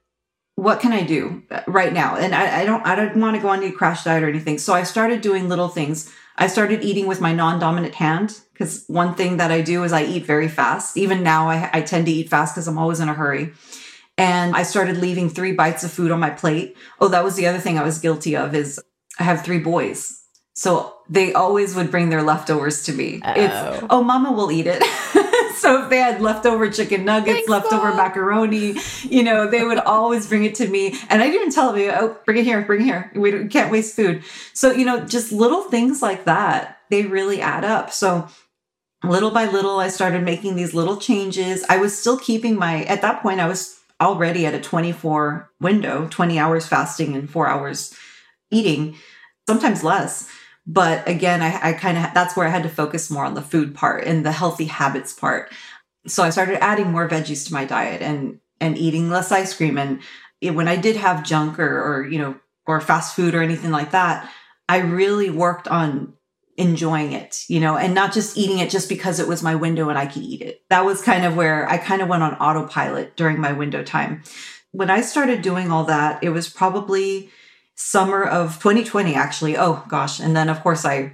[0.56, 2.16] What can I do uh, right now?
[2.16, 4.58] And I, I don't, I don't want to go on any crash diet or anything.
[4.58, 6.12] So I started doing little things.
[6.38, 10.04] I started eating with my non-dominant hand because one thing that I do is I
[10.04, 10.96] eat very fast.
[10.96, 13.52] Even now, I, I tend to eat fast because I'm always in a hurry.
[14.16, 16.76] And I started leaving three bites of food on my plate.
[17.00, 18.80] Oh, that was the other thing I was guilty of is
[19.18, 20.22] I have three boys.
[20.54, 23.20] So they always would bring their leftovers to me.
[23.24, 23.32] Oh.
[23.36, 24.82] It's, oh, mama will eat it.
[25.60, 27.96] so if they had leftover chicken nuggets, Thanks, leftover Mom.
[27.96, 30.98] macaroni, you know, they would always bring it to me.
[31.08, 33.10] And I'd even tell them, oh, bring it here, bring it here.
[33.14, 34.22] We can't waste food.
[34.52, 37.92] So, you know, just little things like that, they really add up.
[37.92, 38.28] So
[39.04, 41.64] little by little, I started making these little changes.
[41.68, 46.06] I was still keeping my, at that point, I was already at a 24 window,
[46.10, 47.94] 20 hours fasting and four hours
[48.50, 48.96] eating,
[49.48, 50.28] sometimes less.
[50.70, 53.40] But again, I, I kind of, that's where I had to focus more on the
[53.42, 55.50] food part and the healthy habits part.
[56.06, 59.78] So I started adding more veggies to my diet and, and eating less ice cream.
[59.78, 60.00] And
[60.42, 62.36] it- when I did have junk or, or, you know,
[62.66, 64.30] or fast food or anything like that,
[64.68, 66.12] I really worked on
[66.58, 69.88] enjoying it, you know, and not just eating it just because it was my window
[69.88, 70.62] and I could eat it.
[70.68, 74.22] That was kind of where I kind of went on autopilot during my window time.
[74.72, 77.30] When I started doing all that, it was probably
[77.80, 79.56] summer of 2020, actually.
[79.56, 80.18] Oh gosh.
[80.18, 81.12] And then, of course, I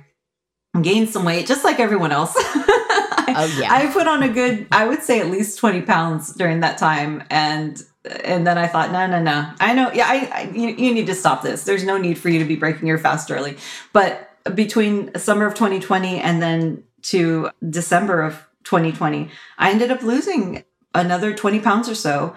[0.80, 2.32] gained some weight just like everyone else.
[2.36, 3.70] oh, yeah.
[3.70, 7.22] I put on a good, I would say at least 20 pounds during that time.
[7.30, 7.80] And
[8.24, 9.50] and then I thought, no, no, no.
[9.60, 11.64] I know, yeah, I, I you, you need to stop this.
[11.64, 13.56] There's no need for you to be breaking your fast early.
[13.92, 20.64] But between summer of 2020 and then to December of 2020, I ended up losing
[20.94, 22.34] another 20 pounds or so.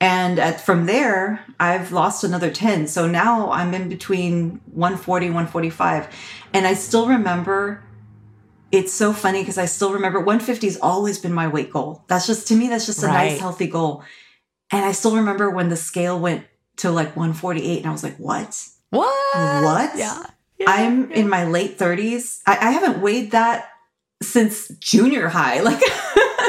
[0.00, 2.86] And at, from there, I've lost another 10.
[2.86, 6.08] So now I'm in between 140, 145.
[6.54, 7.82] And I still remember
[8.72, 12.04] it's so funny because I still remember 150 has always been my weight goal.
[12.06, 13.32] That's just, to me, that's just a right.
[13.32, 14.04] nice, healthy goal.
[14.70, 16.46] And I still remember when the scale went
[16.76, 18.68] to like 148 and I was like, what?
[18.90, 19.62] What?
[19.64, 19.98] What?
[19.98, 20.24] Yeah.
[20.58, 21.16] yeah I'm yeah.
[21.16, 22.40] in my late 30s.
[22.46, 23.68] I, I haven't weighed that
[24.22, 25.60] since junior high.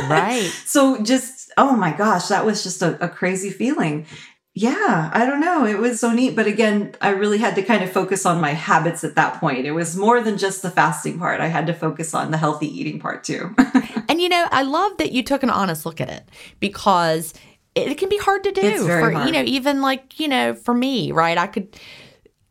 [0.01, 0.49] Like, right.
[0.65, 4.05] So just, oh my gosh, that was just a, a crazy feeling.
[4.53, 5.65] Yeah, I don't know.
[5.65, 6.35] It was so neat.
[6.35, 9.65] But again, I really had to kind of focus on my habits at that point.
[9.65, 11.39] It was more than just the fasting part.
[11.39, 13.55] I had to focus on the healthy eating part too.
[14.09, 16.27] and you know, I love that you took an honest look at it
[16.59, 17.33] because
[17.75, 19.27] it can be hard to do for hard.
[19.27, 21.75] you know even like you know for me right i could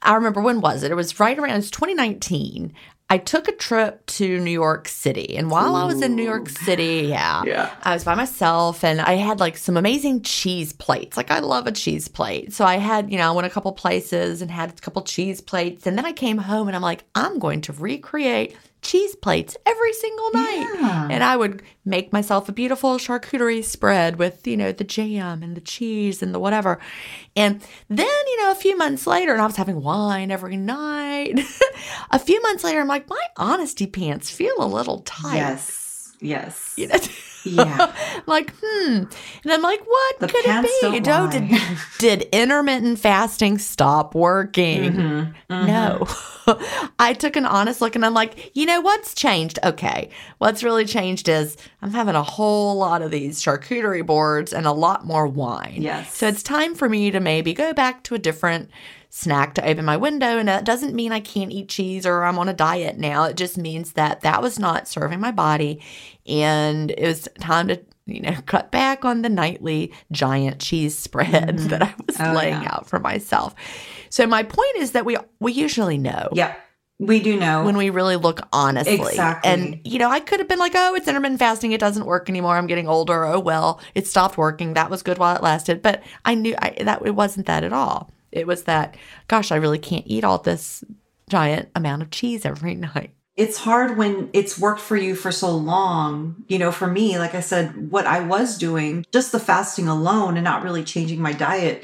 [0.03, 2.73] i remember when was it it was right around it was 2019
[3.13, 5.37] I took a trip to New York City.
[5.37, 5.81] And while Ooh.
[5.81, 9.41] I was in New York City, yeah, yeah, I was by myself and I had
[9.41, 11.17] like some amazing cheese plates.
[11.17, 12.53] Like, I love a cheese plate.
[12.53, 15.41] So I had, you know, I went a couple places and had a couple cheese
[15.41, 15.89] plates.
[15.89, 19.93] And then I came home and I'm like, I'm going to recreate cheese plates every
[19.93, 20.67] single night.
[20.75, 21.09] Yeah.
[21.11, 25.57] And I would make myself a beautiful charcuterie spread with, you know, the jam and
[25.57, 26.79] the cheese and the whatever.
[27.37, 31.41] And then, you know, a few months later, and I was having wine every night.
[32.11, 35.37] a few months later, I'm like, my honesty pants feel a little tight.
[35.37, 36.17] Yes.
[36.21, 36.75] Yes.
[36.77, 36.99] You know?
[37.45, 37.95] Yeah.
[38.27, 39.05] like, hmm.
[39.45, 40.63] And I'm like, what the could it
[40.93, 41.01] be?
[41.01, 41.51] Know, did,
[41.99, 44.93] did intermittent fasting stop working?
[44.93, 45.53] Mm-hmm.
[45.53, 45.67] Mm-hmm.
[45.67, 46.07] No.
[46.99, 49.59] I took an honest look and I'm like, you know what's changed?
[49.65, 50.11] Okay.
[50.39, 54.73] What's really changed is I'm having a whole lot of these charcuterie boards and a
[54.73, 55.77] lot more wine.
[55.79, 56.15] Yes.
[56.17, 58.71] So it's time for me to maybe go back to a different
[59.11, 60.39] snack to open my window.
[60.39, 63.25] And that doesn't mean I can't eat cheese or I'm on a diet now.
[63.25, 65.83] It just means that that was not serving my body.
[66.27, 71.57] And it was time to you know, cut back on the nightly giant cheese spread
[71.57, 71.69] mm-hmm.
[71.69, 72.75] that I was oh, laying yeah.
[72.75, 73.55] out for myself.
[74.09, 76.29] So my point is that we we usually know.
[76.33, 76.55] Yeah.
[76.99, 78.93] We do know when we really look honestly.
[78.93, 79.51] Exactly.
[79.51, 81.73] And, you know, I could have been like, oh, it's intermittent fasting.
[81.73, 82.59] It doesn't work anymore.
[82.59, 83.25] I'm getting older.
[83.25, 84.75] Oh, well, it stopped working.
[84.75, 85.81] That was good while it lasted.
[85.81, 88.13] But I knew I, that it wasn't that at all.
[88.33, 88.97] It was that,
[89.29, 90.85] gosh, I really can't eat all this
[91.29, 95.57] giant amount of cheese every night it's hard when it's worked for you for so
[95.57, 96.45] long.
[96.49, 100.37] You know, for me, like I said, what I was doing, just the fasting alone
[100.37, 101.83] and not really changing my diet,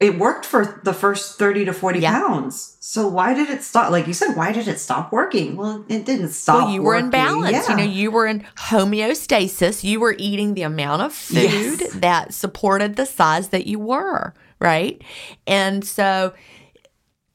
[0.00, 2.12] it worked for the first 30 to 40 yeah.
[2.12, 2.78] pounds.
[2.80, 3.90] So why did it stop?
[3.90, 5.56] Like you said, why did it stop working?
[5.56, 6.64] Well, it didn't stop.
[6.64, 7.04] Well, you were working.
[7.06, 7.52] in balance.
[7.52, 7.70] Yeah.
[7.70, 9.84] You know, you were in homeostasis.
[9.84, 11.92] You were eating the amount of food yes.
[11.92, 15.00] that supported the size that you were, right?
[15.46, 16.34] And so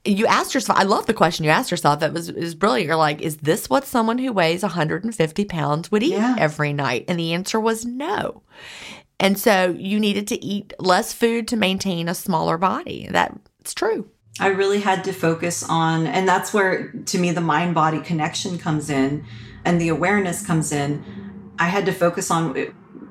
[0.04, 2.00] you asked yourself i love the question you asked yourself.
[2.00, 2.88] That was is brilliant.
[2.88, 6.36] You're like is this what someone who weighs 150 pounds would eat yeah.
[6.40, 7.06] every night?
[7.08, 8.42] And the answer was no.
[9.20, 13.08] And so you needed to eat less food to maintain a smaller body.
[13.12, 14.10] That's true.
[14.40, 18.58] I really had to focus on and that's where to me the mind body connection
[18.58, 19.26] comes in
[19.64, 21.04] and the awareness comes in.
[21.60, 22.56] I had to focus on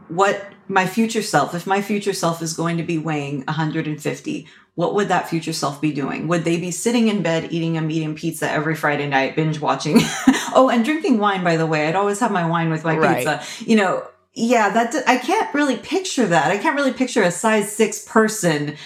[0.08, 4.46] what my future self if my future self is going to be weighing 150
[4.80, 6.26] what would that future self be doing?
[6.28, 9.98] Would they be sitting in bed eating a medium pizza every Friday night, binge watching?
[10.54, 11.86] oh, and drinking wine, by the way.
[11.86, 13.26] I'd always have my wine with my right.
[13.26, 13.42] pizza.
[13.68, 16.50] You know, yeah, that I can't really picture that.
[16.50, 18.76] I can't really picture a size six person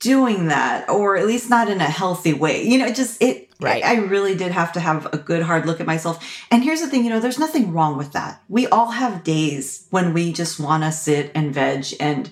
[0.00, 2.62] doing that, or at least not in a healthy way.
[2.62, 3.48] You know, it just it.
[3.60, 3.84] Right.
[3.84, 6.46] I really did have to have a good hard look at myself.
[6.50, 8.42] And here's the thing, you know, there's nothing wrong with that.
[8.48, 12.30] We all have days when we just want to sit and veg and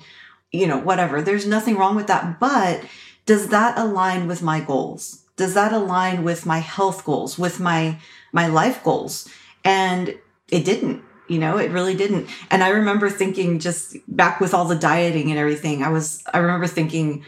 [0.53, 1.21] you know, whatever.
[1.21, 2.41] There's nothing wrong with that.
[2.41, 2.85] But
[3.27, 5.23] does that align with my goals?
[5.37, 7.99] Does that align with my health goals, with my
[8.33, 9.29] my life goals?
[9.65, 10.17] And
[10.51, 11.03] it didn't.
[11.29, 12.29] You know, it really didn't.
[12.51, 16.39] And I remember thinking just back with all the dieting and everything, I was I
[16.39, 17.25] remember thinking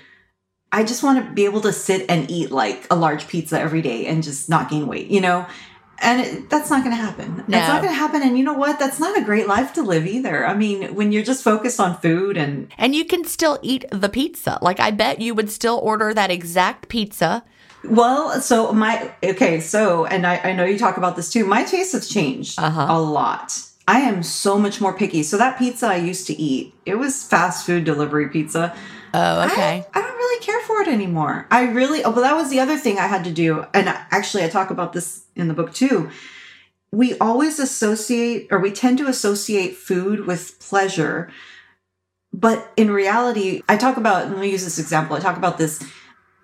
[0.73, 3.83] I just want to be able to sit and eat like a large pizza every
[3.83, 5.47] day and just not gain weight, you know?
[6.03, 7.37] and it, that's not going to happen.
[7.37, 7.45] No.
[7.49, 8.23] That's not going to happen.
[8.23, 8.79] And you know what?
[8.79, 10.47] That's not a great life to live either.
[10.47, 14.09] I mean, when you're just focused on food and and you can still eat the
[14.09, 14.59] pizza.
[14.63, 17.45] Like I bet you would still order that exact pizza
[17.85, 21.45] Well, so my okay, so and I, I know you talk about this too.
[21.45, 22.87] My tastes have changed Uh-huh.
[22.89, 23.61] a lot.
[23.87, 25.23] I am so much more picky.
[25.23, 28.75] So that pizza I used to eat, it was fast food delivery pizza.
[29.13, 29.85] Oh, okay.
[29.93, 31.47] I, I don't really care for it anymore.
[31.51, 33.65] I really, oh, but that was the other thing I had to do.
[33.75, 36.11] And actually, I talk about this in the book too.
[36.93, 41.31] We always associate, or we tend to associate food with pleasure.
[42.33, 45.17] But in reality, I talk about, let me use this example.
[45.17, 45.83] I talk about this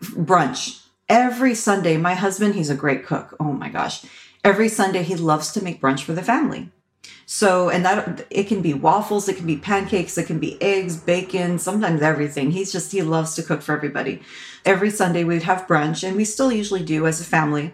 [0.03, 0.85] brunch.
[1.09, 3.37] Every Sunday, my husband, he's a great cook.
[3.39, 4.05] Oh my gosh.
[4.43, 6.71] Every Sunday, he loves to make brunch for the family.
[7.29, 10.97] So, and that it can be waffles, it can be pancakes, it can be eggs,
[10.97, 12.53] bacon, sometimes everything.
[12.53, 14.23] He's just, he loves to cook for everybody.
[14.65, 17.73] Every Sunday we'd have brunch, and we still usually do as a family.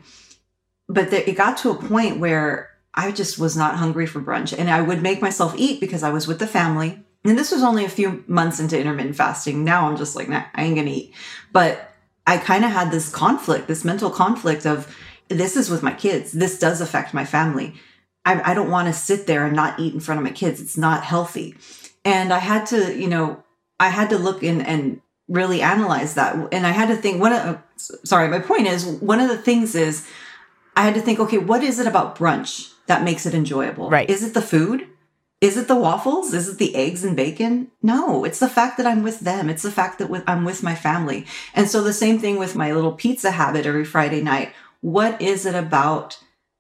[0.89, 4.59] But the, it got to a point where I just was not hungry for brunch,
[4.59, 7.05] and I would make myself eat because I was with the family.
[7.23, 9.65] And this was only a few months into intermittent fasting.
[9.65, 11.15] Now I'm just like, nah, I ain't gonna eat.
[11.53, 11.93] But
[12.27, 14.97] I kind of had this conflict, this mental conflict of
[15.29, 16.33] this is with my kids.
[16.33, 17.75] This does affect my family.
[18.25, 20.61] I, I don't want to sit there and not eat in front of my kids.
[20.61, 21.57] It's not healthy.
[22.05, 23.43] And I had to, you know,
[23.81, 26.37] I had to look in and really analyze that.
[26.53, 29.75] And I had to think, one of, sorry, my point is, one of the things
[29.75, 30.07] is,
[30.77, 33.91] I had to think, okay, what is it about brunch that makes it enjoyable?
[33.91, 34.09] Right.
[34.09, 34.89] Is it the food?
[35.41, 36.33] Is it the waffles?
[36.33, 37.73] Is it the eggs and bacon?
[37.83, 39.51] No, it's the fact that I'm with them.
[39.51, 41.27] It's the fact that with, I'm with my family.
[41.55, 44.53] And so the same thing with my little pizza habit every Friday night.
[44.81, 46.19] What is it about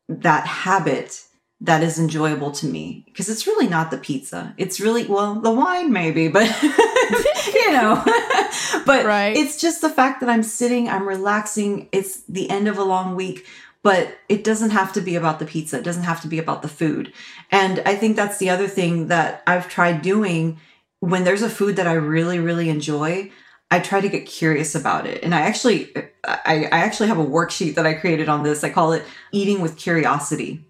[0.08, 1.22] that habit
[1.62, 3.04] that is enjoyable to me?
[3.06, 4.54] Because it's really not the pizza.
[4.58, 6.46] It's really, well, the wine maybe, but
[7.54, 8.02] you know,
[8.86, 9.36] but Right.
[9.36, 11.88] it's just the fact that I'm sitting, I'm relaxing.
[11.92, 13.46] It's the end of a long week
[13.82, 15.78] but it doesn't have to be about the pizza.
[15.78, 17.12] It doesn't have to be about the food.
[17.50, 20.60] And I think that's the other thing that I've tried doing
[21.00, 23.32] when there's a food that I really, really enjoy.
[23.72, 25.24] I try to get curious about it.
[25.24, 25.92] And I actually,
[26.24, 28.62] I, I actually have a worksheet that I created on this.
[28.62, 29.02] I call it
[29.32, 30.64] eating with curiosity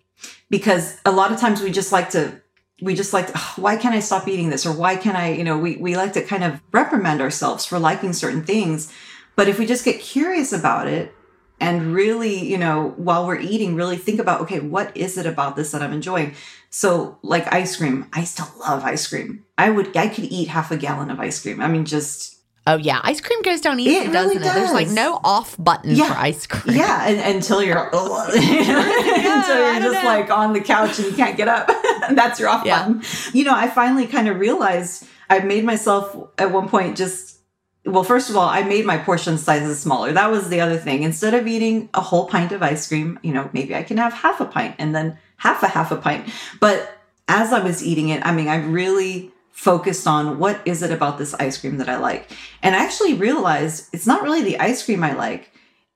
[0.52, 2.40] because a lot of times we just like to
[2.82, 4.66] we just like to, "Ugh, why can't i stop eating this?
[4.66, 7.78] Or why can't i you know we, we like to kind of reprimand ourselves for
[7.80, 8.92] liking certain things.
[9.34, 11.12] But if we just get curious about it
[11.58, 15.56] and really you know while we're eating really think about okay what is it about
[15.56, 16.34] this that i'm enjoying?
[16.68, 19.44] So like ice cream i still love ice cream.
[19.56, 21.62] I would i could eat half a gallon of ice cream.
[21.62, 24.54] I mean just Oh yeah, ice cream goes down easy, It really doesn't it?
[24.54, 26.12] There's like no off button Yeah.
[26.12, 26.76] for ice cream.
[26.76, 31.48] yeah and, until you're until you're just like on the couch and you can't get
[31.48, 31.66] up
[32.14, 32.78] that's your off Yeah.
[32.86, 33.02] button
[33.32, 37.40] you know i finally kind of realized i made myself at one point just
[37.84, 41.02] well first of all i made my portion sizes smaller that was the other thing
[41.02, 44.12] instead of eating a whole pint of ice cream you know maybe i can have
[44.12, 46.28] half a pint and then half a half a pint
[46.60, 46.96] but
[47.26, 51.18] as i was eating it i mean i really focused on what is it about
[51.18, 52.30] this ice cream that i like
[52.62, 55.52] and i actually realized it's not really the ice cream i like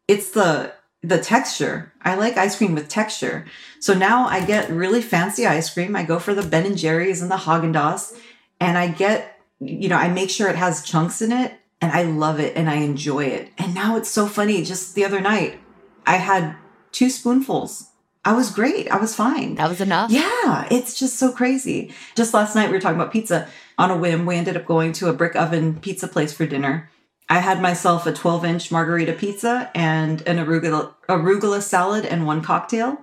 [0.09, 1.93] it's the the texture.
[2.03, 3.47] I like ice cream with texture.
[3.79, 5.95] So now I get really fancy ice cream.
[5.95, 8.19] I go for the Ben and Jerry's and the Haagen Dazs,
[8.61, 12.03] and I get, you know, I make sure it has chunks in it, and I
[12.03, 13.51] love it and I enjoy it.
[13.59, 14.65] And now it's so funny.
[14.65, 15.61] Just the other night,
[16.07, 16.57] I had
[16.93, 17.86] two spoonfuls.
[18.27, 18.91] I was great.
[18.91, 19.55] I was fine.
[19.55, 20.11] That was enough.
[20.11, 21.95] Yeah, it's just so crazy.
[22.17, 23.49] Just last night we were talking about pizza.
[23.79, 26.91] On a whim, we ended up going to a brick oven pizza place for dinner.
[27.29, 32.43] I had myself a 12 inch margarita pizza and an arugula, arugula salad and one
[32.43, 32.99] cocktail.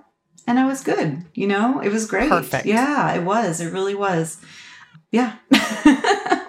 [0.46, 1.24] And I was good.
[1.32, 2.28] You know, it was great.
[2.28, 2.66] Perfect.
[2.66, 3.62] Yeah, it was.
[3.62, 4.42] It really was.
[5.10, 5.36] Yeah.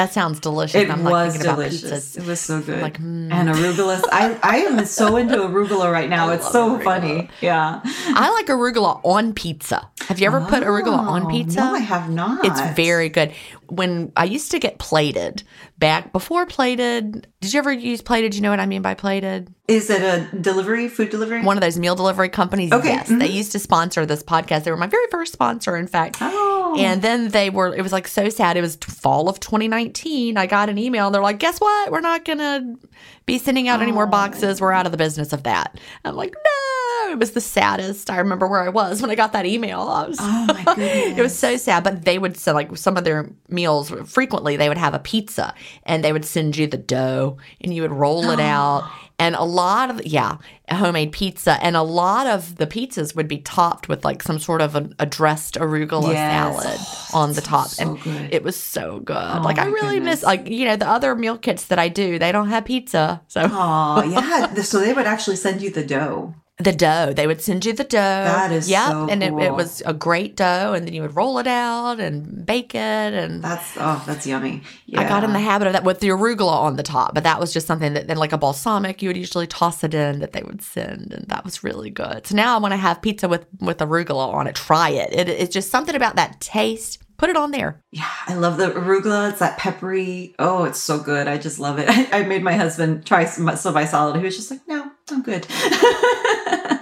[0.00, 0.80] That sounds delicious.
[0.80, 2.16] it I'm was thinking delicious.
[2.16, 2.80] It was so good.
[2.80, 3.30] Like, mm.
[3.30, 4.02] And arugula.
[4.10, 6.30] I, I am so into arugula right now.
[6.30, 6.84] I it's so arugula.
[6.84, 7.28] funny.
[7.42, 7.82] Yeah.
[7.84, 9.90] I like arugula on pizza.
[10.08, 11.60] Have you ever put arugula on Oh, pizza?
[11.60, 12.46] No, I have not.
[12.46, 13.34] It's very good.
[13.70, 15.42] When I used to get plated
[15.78, 18.34] back before plated, did you ever use plated?
[18.34, 19.52] You know what I mean by plated?
[19.68, 21.42] Is it a delivery, food delivery?
[21.42, 22.72] One of those meal delivery companies.
[22.72, 23.18] Okay, Yes, mm-hmm.
[23.18, 24.64] they used to sponsor this podcast.
[24.64, 26.18] They were my very first sponsor, in fact.
[26.20, 26.76] Oh.
[26.78, 28.56] And then they were, it was like so sad.
[28.56, 30.36] It was fall of 2019.
[30.36, 31.10] I got an email.
[31.10, 31.92] They're like, guess what?
[31.92, 32.78] We're not going to
[33.26, 34.10] be sending out any more oh.
[34.10, 34.60] boxes.
[34.60, 35.78] We're out of the business of that.
[36.04, 36.79] I'm like, no.
[37.10, 38.10] It was the saddest.
[38.10, 39.80] I remember where I was when I got that email.
[39.82, 41.18] I was, Oh my goodness.
[41.18, 41.84] it was so sad.
[41.84, 45.54] But they would send like some of their meals frequently, they would have a pizza
[45.84, 48.90] and they would send you the dough and you would roll it out.
[49.18, 50.38] And a lot of, yeah,
[50.70, 51.62] homemade pizza.
[51.62, 54.88] And a lot of the pizzas would be topped with like some sort of a,
[54.98, 56.62] a dressed arugula Yes.
[56.62, 56.78] salad
[57.12, 57.66] oh, on the top.
[57.68, 58.32] so and good.
[58.32, 59.14] it was so good.
[59.16, 62.18] Oh, like, I really miss, like, you know, the other meal kits that I do,
[62.18, 63.20] they don't have pizza.
[63.28, 64.54] So Oh yeah.
[64.62, 66.34] So they would actually send you the dough.
[66.60, 67.12] The dough.
[67.12, 67.98] They would send you the dough.
[67.98, 68.88] That is yep.
[68.88, 72.00] so and it, it was a great dough, and then you would roll it out
[72.00, 72.78] and bake it.
[72.78, 74.62] And That's oh, that's yummy.
[74.96, 77.40] I got in the habit of that with the arugula on the top, but that
[77.40, 80.32] was just something that then, like a balsamic, you would usually toss it in that
[80.32, 82.26] they would send, and that was really good.
[82.26, 85.12] So now I want to have pizza with with arugula on it, try it.
[85.12, 86.98] it it's just something about that taste.
[87.20, 87.82] Put it on there.
[87.92, 89.28] Yeah, I love the arugula.
[89.28, 90.34] It's that peppery.
[90.38, 91.28] Oh, it's so good.
[91.28, 91.86] I just love it.
[91.86, 94.16] I, I made my husband try some soba salad.
[94.16, 95.46] He was just like, "No, I'm good."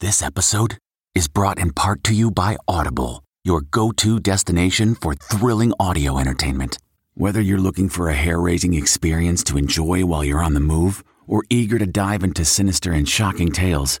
[0.00, 0.78] This episode
[1.14, 6.18] is brought in part to you by Audible, your go to destination for thrilling audio
[6.18, 6.78] entertainment.
[7.14, 11.04] Whether you're looking for a hair raising experience to enjoy while you're on the move
[11.28, 14.00] or eager to dive into sinister and shocking tales,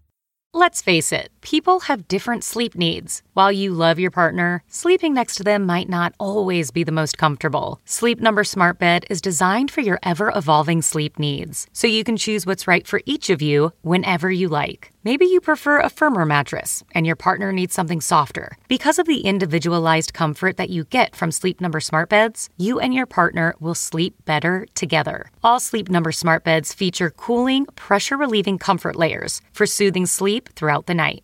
[0.53, 3.21] Let's face it, people have different sleep needs.
[3.31, 7.17] While you love your partner, sleeping next to them might not always be the most
[7.17, 7.79] comfortable.
[7.85, 12.17] Sleep Number Smart Bed is designed for your ever evolving sleep needs, so you can
[12.17, 14.91] choose what's right for each of you whenever you like.
[15.03, 18.57] Maybe you prefer a firmer mattress and your partner needs something softer.
[18.67, 22.93] Because of the individualized comfort that you get from Sleep Number Smart Beds, you and
[22.93, 25.31] your partner will sleep better together.
[25.43, 30.85] All Sleep Number Smart Beds feature cooling, pressure relieving comfort layers for soothing sleep throughout
[30.85, 31.23] the night.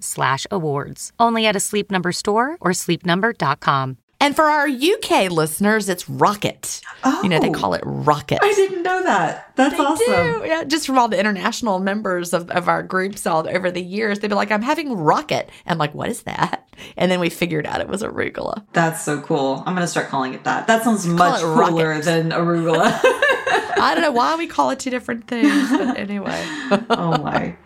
[0.00, 1.12] slash awards.
[1.18, 3.96] Only at a Sleep Number store or sleepnumber.com.
[4.22, 6.82] And for our UK listeners, it's Rocket.
[7.04, 7.52] Oh, You know, they Oh.
[7.54, 8.38] call it Rocket.
[8.42, 9.50] I didn't know that.
[9.56, 10.04] That's They awesome.
[10.42, 10.42] do.
[10.46, 14.18] Yeah, just from all the international members of, of our groups all over the years,
[14.18, 15.48] they'd be like, I'm having rocket.
[15.66, 16.68] I'm like, what is that?
[16.98, 18.62] And then we figured out it was arugula.
[18.74, 19.62] That's so cool.
[19.64, 20.66] I'm gonna start calling it that.
[20.66, 21.70] That sounds much it rocket.
[21.70, 23.00] cooler than arugula.
[23.02, 26.42] I don't know why we call it two different things, but anyway.
[26.90, 27.56] oh my.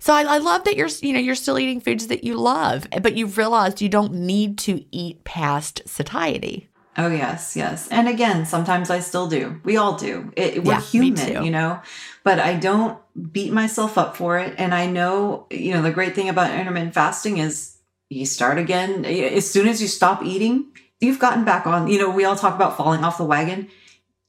[0.00, 2.86] So I, I love that you're, you know, you're still eating foods that you love,
[3.02, 6.68] but you've realized you don't need to eat past satiety.
[6.96, 7.86] Oh yes, yes.
[7.88, 9.60] And again, sometimes I still do.
[9.62, 10.32] We all do.
[10.36, 11.80] It, we're Yeah, human, you know.
[12.24, 12.98] But I don't
[13.32, 14.54] beat myself up for it.
[14.58, 17.76] And I know, you know, the great thing about intermittent fasting is
[18.08, 20.66] you start again as soon as you stop eating.
[21.00, 21.88] You've gotten back on.
[21.88, 23.68] You know, we all talk about falling off the wagon.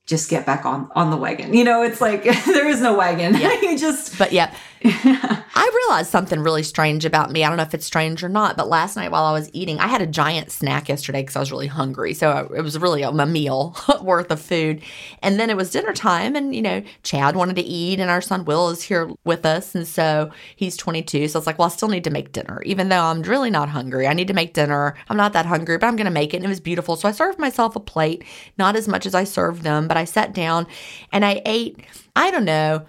[0.06, 1.54] Just get back on on the wagon.
[1.54, 3.36] You know, it's like there is no wagon.
[3.62, 4.54] you just But yeah,
[4.84, 7.44] I realized something really strange about me.
[7.44, 9.80] I don't know if it's strange or not, but last night while I was eating,
[9.80, 12.16] I had a giant snack yesterday because I was really hungry.
[12.16, 14.82] So uh, it was really a, a meal worth of food.
[15.22, 18.22] And then it was dinner time, and you know, Chad wanted to eat, and our
[18.22, 21.28] son Will is here with us, and so he's 22.
[21.28, 23.70] So it's like, well, I still need to make dinner, even though I'm really not
[23.70, 24.08] hungry.
[24.08, 24.96] I need to make dinner.
[25.10, 26.38] I'm not that hungry, but I'm going to make it.
[26.38, 26.96] And it was beautiful.
[26.96, 28.24] So I served myself a plate,
[28.58, 30.66] not as much as I served them, but I sat down
[31.12, 31.86] and I ate.
[32.16, 32.88] I don't know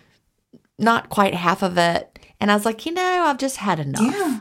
[0.83, 2.18] not quite half of it.
[2.41, 4.03] And I was like, you know, I've just had enough.
[4.03, 4.41] Yeah.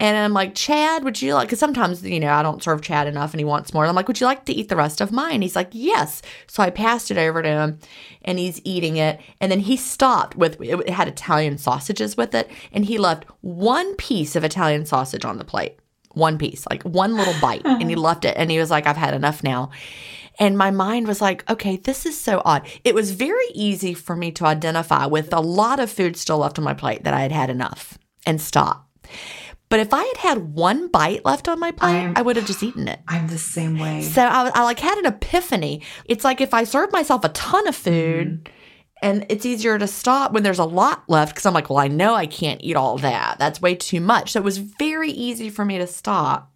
[0.00, 3.08] And I'm like, Chad, would you like, because sometimes, you know, I don't serve Chad
[3.08, 3.82] enough and he wants more.
[3.82, 5.42] And I'm like, would you like to eat the rest of mine?
[5.42, 6.22] He's like, yes.
[6.46, 7.78] So I passed it over to him
[8.22, 9.20] and he's eating it.
[9.40, 12.48] And then he stopped with, it had Italian sausages with it.
[12.72, 15.78] And he left one piece of Italian sausage on the plate.
[16.12, 17.62] One piece, like one little bite.
[17.64, 18.02] and he uh-huh.
[18.02, 18.36] left it.
[18.36, 19.70] And he was like, I've had enough now.
[20.38, 22.66] And my mind was like, okay, this is so odd.
[22.84, 26.58] It was very easy for me to identify with a lot of food still left
[26.58, 28.88] on my plate that I had had enough and stop.
[29.68, 32.46] But if I had had one bite left on my plate, I'm- I would have
[32.46, 33.00] just eaten it.
[33.06, 34.02] I'm the same way.
[34.02, 35.82] So I, I like had an epiphany.
[36.06, 38.52] It's like if I serve myself a ton of food mm-hmm.
[39.02, 41.88] and it's easier to stop when there's a lot left because I'm like, well, I
[41.88, 43.38] know I can't eat all that.
[43.38, 44.32] That's way too much.
[44.32, 46.50] So it was very easy for me to stop.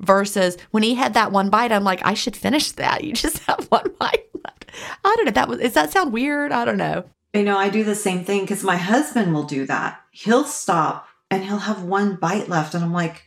[0.00, 3.04] Versus when he had that one bite, I'm like, I should finish that.
[3.04, 4.70] You just have one bite left.
[5.04, 5.32] I don't know.
[5.32, 6.52] That was does that sound weird?
[6.52, 7.04] I don't know.
[7.34, 10.02] You know, I do the same thing because my husband will do that.
[10.10, 12.74] He'll stop and he'll have one bite left.
[12.74, 13.22] And I'm like,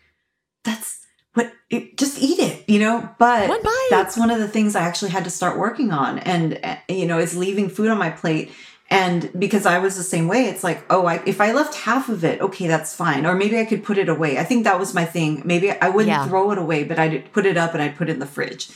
[0.63, 3.09] that's what it, just eat it, you know?
[3.17, 6.19] But One that's one of the things I actually had to start working on.
[6.19, 8.51] And, uh, you know, is leaving food on my plate.
[8.89, 12.07] And because I was the same way, it's like, oh, I, if I left half
[12.07, 13.25] of it, okay, that's fine.
[13.25, 14.37] Or maybe I could put it away.
[14.37, 15.41] I think that was my thing.
[15.43, 16.27] Maybe I wouldn't Yeah.
[16.27, 18.69] throw it away, but I'd put it up and I'd put it in the fridge.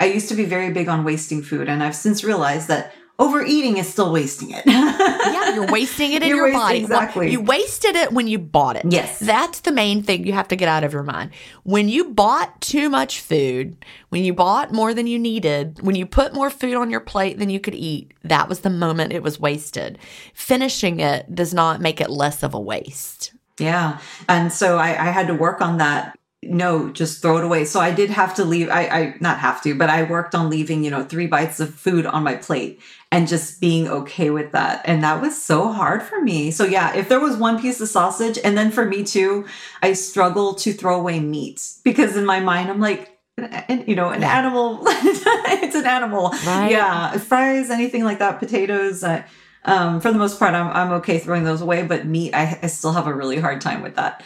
[0.00, 1.68] I used to be very big on wasting food.
[1.68, 4.64] And I've since realized that overeating is still wasting it.
[4.66, 6.84] yeah, you're wasting it in You're your body.
[6.84, 7.30] Well, exactly.
[7.30, 8.84] You wasted it when you bought it.
[8.88, 9.18] Yes.
[9.18, 11.30] That's the main thing you have to get out of your mind.
[11.62, 16.06] When you bought too much food, when you bought more than you needed, when you
[16.06, 19.22] put more food on your plate than you could eat, that was the moment it
[19.22, 19.98] was wasted.
[20.34, 23.32] Finishing it does not make it less of a waste.
[23.58, 24.00] Yeah.
[24.28, 26.18] And so I, I had to work on that.
[26.44, 27.64] No, just throw it away.
[27.64, 28.68] So I did have to leave.
[28.68, 31.72] I, I not have to, but I worked on leaving, you know, three bites of
[31.72, 32.80] food on my plate
[33.12, 34.80] and just being okay with that.
[34.86, 36.50] And that was so hard for me.
[36.50, 39.44] So yeah, if there was one piece of sausage, and then for me too,
[39.82, 44.08] I struggle to throw away meat because in my mind I'm like, and you know,
[44.08, 46.30] an animal, it's an animal.
[46.46, 46.70] Right.
[46.70, 47.18] Yeah.
[47.18, 49.04] Fries, anything like that, potatoes.
[49.04, 49.22] Uh,
[49.64, 52.66] um, for the most part, I'm, I'm okay throwing those away, but meat, I, I
[52.66, 54.22] still have a really hard time with that.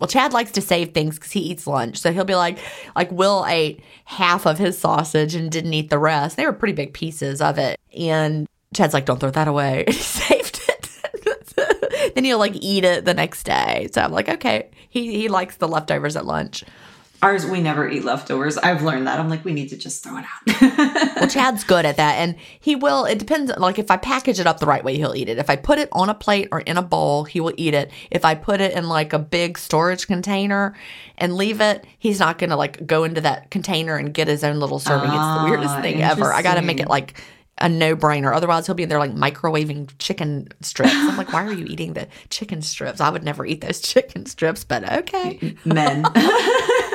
[0.00, 1.98] Well, Chad likes to save things because he eats lunch.
[1.98, 2.58] So he'll be like,
[2.96, 6.36] like Will ate half of his sausage and didn't eat the rest.
[6.36, 7.78] They were pretty big pieces of it.
[7.96, 9.84] And Chad's like, don't throw that away.
[9.88, 12.14] he saved it.
[12.14, 13.88] then he'll like eat it the next day.
[13.92, 14.70] So I'm like, okay.
[14.88, 16.64] He, he likes the leftovers at lunch.
[17.22, 18.58] Ours, we never eat leftovers.
[18.58, 19.20] I've learned that.
[19.20, 21.12] I'm like, we need to just throw it out.
[21.16, 22.14] Well, Chad's good at that.
[22.16, 23.52] And he will, it depends.
[23.58, 25.38] Like if I package it up the right way, he'll eat it.
[25.38, 27.92] If I put it on a plate or in a bowl, he will eat it.
[28.10, 30.74] If I put it in like a big storage container
[31.16, 34.42] and leave it, he's not going to like go into that container and get his
[34.42, 35.10] own little serving.
[35.10, 36.32] it's the weirdest Ah, thing ever.
[36.32, 37.20] I got to make it like
[37.58, 38.34] a no brainer.
[38.34, 40.90] Otherwise, he'll be in there like microwaving chicken strips.
[40.94, 43.00] I'm like, why are you eating the chicken strips?
[43.00, 45.54] I would never eat those chicken strips, but okay.
[45.64, 46.02] Men.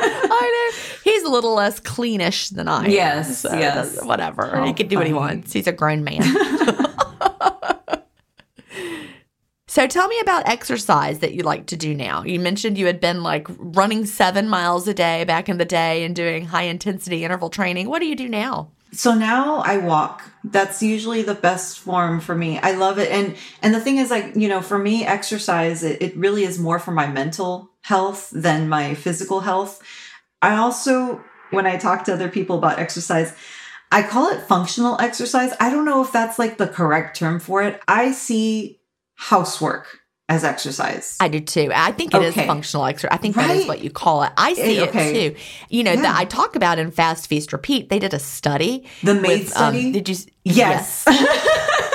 [0.02, 0.78] I know.
[1.04, 2.92] He's a little less cleanish than I am.
[2.92, 4.04] Yes, so yes.
[4.04, 4.58] Whatever.
[4.58, 5.54] Oh, he can do what he wants.
[5.54, 6.22] He's a grown man.
[9.68, 12.24] so tell me about exercise that you like to do now.
[12.24, 16.04] You mentioned you had been like running seven miles a day back in the day
[16.04, 17.90] and doing high intensity interval training.
[17.90, 18.72] What do you do now?
[18.92, 20.24] so now I walk.
[20.44, 22.58] That's usually the best form for me.
[22.60, 23.12] I love it.
[23.12, 26.58] And and the thing is like, you know, for me, exercise, it, it really is
[26.58, 29.82] more for my mental health than my physical health.
[30.42, 33.34] I also, when I talk to other people about exercise,
[33.92, 35.54] I call it functional exercise.
[35.60, 37.82] I don't know if that's like the correct term for it.
[37.88, 38.82] I see
[39.16, 41.16] housework as exercise.
[41.22, 41.72] I do too.
[41.74, 42.46] I think it is Okay.
[42.46, 43.16] functional exercise.
[43.18, 44.34] I think that is what you call it.
[44.36, 45.30] I see Eh, it okay.
[45.30, 45.36] too.
[45.70, 46.02] You know, Yeah.
[46.02, 47.88] that I talk about in Fast Feast Repeat.
[47.90, 48.86] They did a study.
[49.04, 49.92] The maid with, um, study?
[49.94, 50.16] did you?
[50.16, 51.06] s- yes.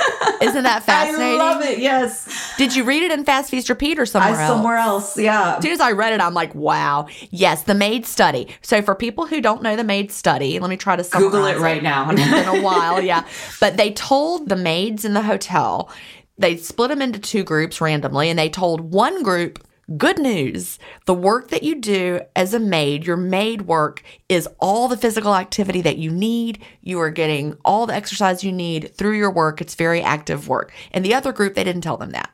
[0.43, 1.35] Isn't that fascinating?
[1.41, 1.79] I love it.
[1.79, 2.55] Yes.
[2.57, 4.49] Did you read it in Fast Feast Repeat or somewhere I else?
[4.49, 5.17] somewhere else.
[5.17, 5.55] Yeah.
[5.57, 7.07] As soon as I read it, I'm like, wow.
[7.29, 8.47] Yes, the maid study.
[8.61, 11.45] So for people who don't know the maid study, let me try to summarize Google
[11.47, 12.09] it right now.
[12.09, 13.25] It's been a while, yeah.
[13.59, 15.89] But they told the maids in the hotel,
[16.37, 19.63] they split them into two groups randomly, and they told one group,
[19.97, 24.87] good news, the work that you do as a maid, your maid work is all
[24.87, 26.63] the physical activity that you need.
[26.81, 29.61] You are getting all the exercise you need through your work.
[29.61, 30.73] It's very active work.
[30.91, 32.31] And the other group, they didn't tell them that.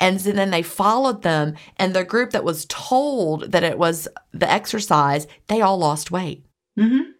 [0.00, 4.08] And so then they followed them, and the group that was told that it was
[4.32, 6.44] the exercise, they all lost weight.
[6.78, 7.12] Mm-hmm.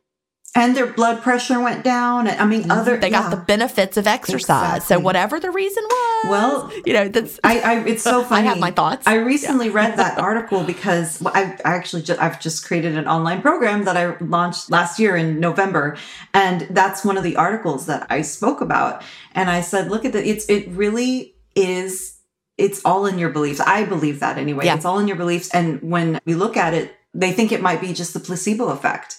[0.55, 2.29] And their blood pressure went down.
[2.29, 3.01] I mean, other Mm-hmm.
[3.01, 3.37] They got yeah.
[3.37, 4.87] the benefits of exercise.
[4.87, 8.47] So whatever the reason was, Well, you know, that's I, I it's so funny.
[8.47, 9.07] I have my thoughts.
[9.07, 13.85] I recently read that article because I, I actually I've just created an online program
[13.85, 15.97] that I launched last year in November,
[16.35, 19.03] and that's one of the articles that I spoke about.
[19.35, 22.19] And I said, look at the it's it really is
[22.59, 23.61] it's all in your beliefs.
[23.61, 24.67] I believe that anyway.
[24.67, 24.77] Yeah.
[24.77, 25.51] It's all in your beliefs.
[25.55, 29.19] And when we look at it, they think it might be just the placebo effect.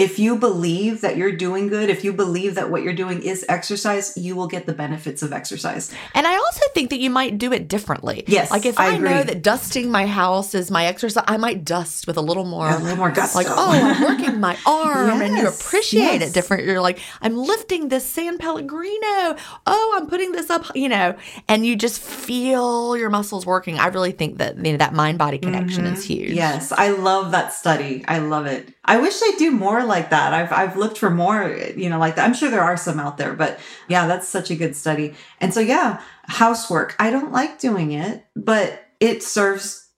[0.00, 3.44] If you believe that you're doing good, if you believe that what you're doing is
[3.48, 5.92] exercise, you will get the benefits of exercise.
[6.14, 8.24] And I also think that you might do it differently.
[8.26, 11.64] Yes, Like if I I, know that dusting my house is my exercise, I might
[11.64, 13.38] dust with a little more A little more gusto.
[13.38, 16.30] Like, oh, I'm working my arm and you Yes, appreciate yes.
[16.30, 16.64] it different.
[16.64, 19.36] You're like, I'm lifting this San Pellegrino.
[19.66, 21.14] Oh, I'm putting this up, you know,
[21.48, 23.78] and you just feel your muscles working.
[23.78, 26.28] I really think that, you know, that mind body connection is huge.
[26.28, 26.36] Mm-hmm.
[26.36, 28.04] Yes, I love that study.
[28.08, 28.72] I love it.
[28.84, 30.32] I wish they do more like that.
[30.32, 32.24] I've I've looked for more, you know, like that.
[32.24, 35.14] I'm sure there are some out there, but yeah, that's such a good study.
[35.40, 36.96] And so yeah, housework.
[36.98, 39.88] I don't like doing it, but it serves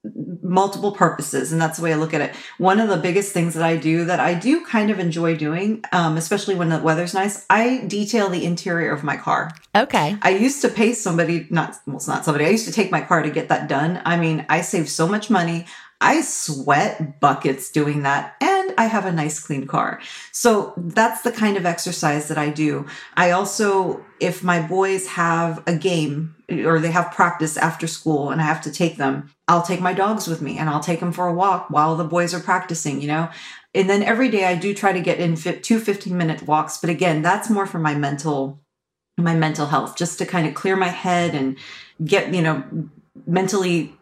[0.42, 3.54] multiple purposes and that's the way i look at it one of the biggest things
[3.54, 7.14] that i do that i do kind of enjoy doing um, especially when the weather's
[7.14, 10.16] nice i detail the interior of my car Okay.
[10.20, 12.44] I used to pay somebody, not well, it's not somebody.
[12.44, 14.02] I used to take my car to get that done.
[14.04, 15.64] I mean, I saved so much money.
[16.02, 20.00] I sweat buckets doing that and I have a nice clean car.
[20.32, 22.86] So that's the kind of exercise that I do.
[23.14, 28.40] I also, if my boys have a game or they have practice after school and
[28.40, 31.12] I have to take them, I'll take my dogs with me and I'll take them
[31.12, 33.30] for a walk while the boys are practicing, you know?
[33.72, 36.78] And then every day I do try to get in two 15 minute walks.
[36.78, 38.60] But again, that's more for my mental,
[39.16, 41.56] my mental health, just to kind of clear my head and
[42.04, 42.64] get, you know,
[43.24, 43.96] mentally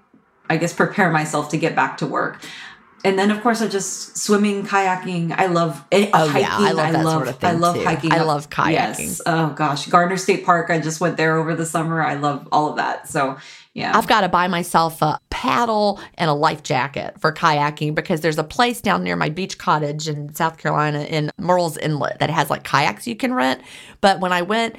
[0.50, 2.44] I guess, prepare myself to get back to work.
[3.02, 5.32] And then, of course, I just swimming, kayaking.
[5.32, 6.10] I love it.
[6.12, 6.42] Oh hiking.
[6.42, 7.50] yeah, I love that love, sort of thing.
[7.50, 7.84] I love too.
[7.84, 8.12] hiking.
[8.12, 8.72] I love kayaking.
[8.72, 9.22] Yes.
[9.24, 10.68] Oh gosh, Gardner State Park.
[10.68, 12.02] I just went there over the summer.
[12.02, 13.08] I love all of that.
[13.08, 13.38] So
[13.72, 18.20] yeah, I've got to buy myself a paddle and a life jacket for kayaking because
[18.20, 22.28] there's a place down near my beach cottage in South Carolina in Murrells Inlet that
[22.28, 23.62] has like kayaks you can rent.
[24.02, 24.76] But when I went,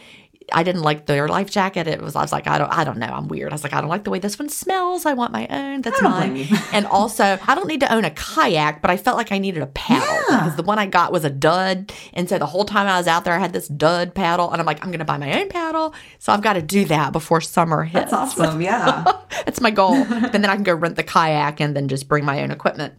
[0.53, 1.87] I didn't like their life jacket.
[1.87, 3.51] It was I was like I don't I don't know I'm weird.
[3.51, 5.05] I was like I don't like the way this one smells.
[5.05, 5.81] I want my own.
[5.81, 6.47] That's mine.
[6.73, 9.61] and also I don't need to own a kayak, but I felt like I needed
[9.61, 10.39] a paddle yeah.
[10.39, 13.07] because the one I got was a dud, and so the whole time I was
[13.07, 15.49] out there I had this dud paddle, and I'm like I'm gonna buy my own
[15.49, 15.93] paddle.
[16.19, 18.11] So I've got to do that before summer hits.
[18.11, 18.61] That's awesome.
[18.71, 19.05] Yeah,
[19.47, 19.95] it's my goal.
[19.95, 22.93] and then I can go rent the kayak and then just bring my own equipment.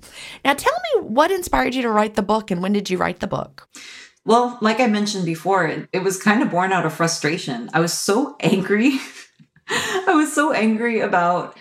[0.44, 3.20] Now tell me what inspired you to write the book, and when did you write
[3.20, 3.68] the book?
[4.24, 7.68] Well, like I mentioned before, it, it was kind of born out of frustration.
[7.72, 8.98] I was so angry.
[9.68, 11.56] I was so angry about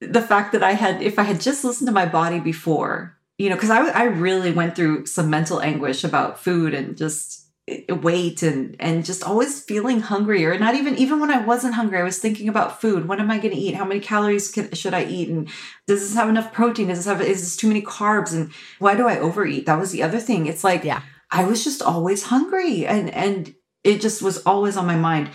[0.00, 3.48] the fact that I had, if I had just listened to my body before, you
[3.48, 7.46] know, because I, I really went through some mental anguish about food and just
[7.88, 11.98] weight and and just always feeling hungry or not even even when I wasn't hungry
[11.98, 13.08] I was thinking about food.
[13.08, 13.74] What am I going to eat?
[13.74, 15.28] How many calories can, should I eat?
[15.28, 15.48] And
[15.88, 16.88] does this have enough protein?
[16.88, 18.32] Does this have is this too many carbs?
[18.32, 19.66] And why do I overeat?
[19.66, 20.46] That was the other thing.
[20.46, 23.54] It's like yeah I was just always hungry and and
[23.84, 25.30] it just was always on my mind.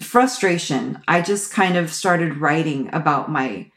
[0.00, 1.02] Frustration.
[1.08, 3.70] I just kind of started writing about my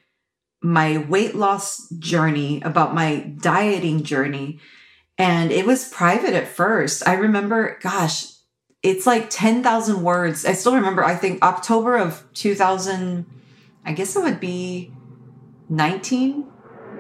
[0.62, 4.60] my weight loss journey, about my dieting journey.
[5.18, 7.08] And it was private at first.
[7.08, 8.26] I remember, gosh,
[8.84, 10.46] it's like 10,000 words.
[10.46, 13.26] I still remember, I think October of 2000,
[13.86, 14.94] I guess it would be
[15.70, 16.51] 19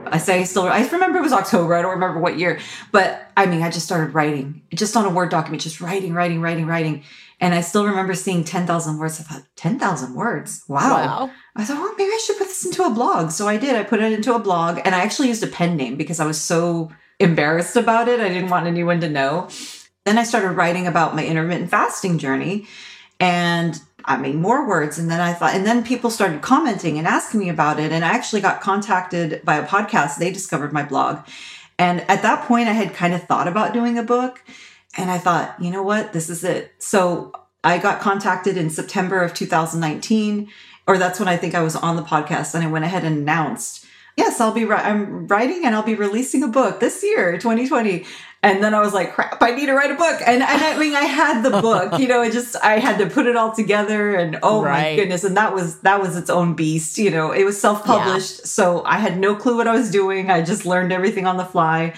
[0.07, 1.75] I say I still, I remember it was October.
[1.75, 2.59] I don't remember what year,
[2.91, 6.41] but I mean, I just started writing just on a Word document, just writing, writing,
[6.41, 7.03] writing, writing.
[7.39, 9.19] And I still remember seeing 10,000 words.
[9.19, 10.63] I thought, 10,000 words?
[10.67, 10.77] Wow.
[10.91, 11.31] wow.
[11.55, 13.31] I thought, well, maybe I should put this into a blog.
[13.31, 13.75] So I did.
[13.75, 16.25] I put it into a blog and I actually used a pen name because I
[16.25, 18.19] was so embarrassed about it.
[18.19, 19.49] I didn't want anyone to know.
[20.05, 22.67] Then I started writing about my intermittent fasting journey.
[23.19, 24.97] And I made more words.
[24.97, 27.91] And then I thought, and then people started commenting and asking me about it.
[27.91, 30.17] And I actually got contacted by a podcast.
[30.17, 31.19] They discovered my blog.
[31.77, 34.43] And at that point, I had kind of thought about doing a book.
[34.97, 36.13] And I thought, you know what?
[36.13, 36.73] This is it.
[36.79, 37.31] So
[37.63, 40.49] I got contacted in September of 2019,
[40.87, 42.53] or that's when I think I was on the podcast.
[42.53, 43.85] And I went ahead and announced,
[44.17, 48.05] yes, I'll be, I'm writing and I'll be releasing a book this year, 2020.
[48.43, 50.19] And then I was like, crap, I need to write a book.
[50.25, 53.07] And, and I mean, I had the book, you know, it just, I had to
[53.07, 54.91] put it all together and oh right.
[54.91, 55.23] my goodness.
[55.23, 58.39] And that was, that was its own beast, you know, it was self-published.
[58.39, 58.45] Yeah.
[58.45, 60.31] So I had no clue what I was doing.
[60.31, 61.93] I just learned everything on the fly.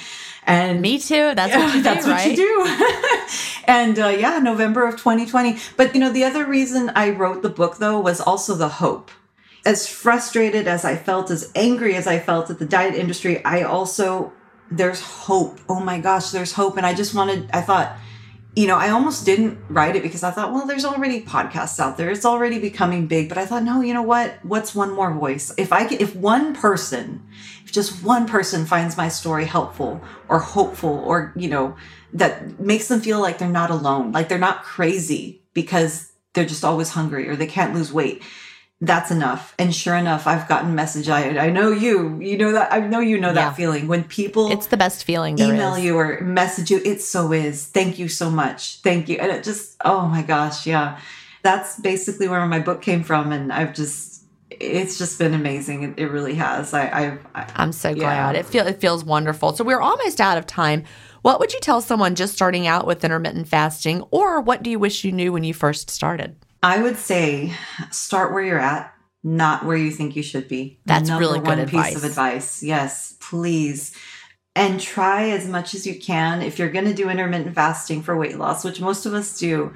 [0.45, 1.33] And me too.
[1.33, 3.63] That's what you do, That's what you do.
[3.65, 5.57] and uh, yeah, November of 2020.
[5.77, 9.11] But you know, the other reason I wrote the book though was also the hope
[9.65, 13.61] as frustrated as I felt, as angry as I felt at the diet industry, I
[13.61, 14.33] also
[14.77, 15.59] there's hope.
[15.69, 16.77] Oh my gosh, there's hope.
[16.77, 17.95] And I just wanted, I thought,
[18.55, 21.97] you know, I almost didn't write it because I thought, well, there's already podcasts out
[21.97, 22.09] there.
[22.09, 23.29] It's already becoming big.
[23.29, 24.33] But I thought, no, you know what?
[24.43, 25.53] What's one more voice?
[25.57, 27.23] If I could, if one person,
[27.63, 31.75] if just one person finds my story helpful or hopeful or, you know,
[32.13, 36.63] that makes them feel like they're not alone, like they're not crazy because they're just
[36.63, 38.21] always hungry or they can't lose weight
[38.83, 39.55] that's enough.
[39.57, 41.07] And sure enough, I've gotten message.
[41.07, 42.19] I I know you.
[42.19, 43.33] You know that I know you know yeah.
[43.35, 44.51] that feeling when people.
[44.51, 45.39] It's the best feeling.
[45.39, 45.83] email is.
[45.83, 46.81] you or message you.
[46.83, 47.65] It so is.
[47.65, 48.81] Thank you so much.
[48.81, 49.17] Thank you.
[49.17, 50.99] And it just oh my gosh, yeah.
[51.43, 55.83] That's basically where my book came from, and I've just it's just been amazing.
[55.83, 56.73] It, it really has.
[56.73, 58.35] I, I, I am so glad.
[58.35, 58.39] Yeah.
[58.41, 59.53] It feel it feels wonderful.
[59.53, 60.83] So we're almost out of time.
[61.21, 64.77] What would you tell someone just starting out with intermittent fasting, or what do you
[64.77, 66.35] wish you knew when you first started?
[66.63, 67.53] I would say
[67.91, 70.79] start where you're at, not where you think you should be.
[70.85, 71.87] That's Number really good one advice.
[71.89, 72.63] piece of advice.
[72.63, 73.93] Yes, please.
[74.55, 76.41] And try as much as you can.
[76.41, 79.73] If you're going to do intermittent fasting for weight loss, which most of us do,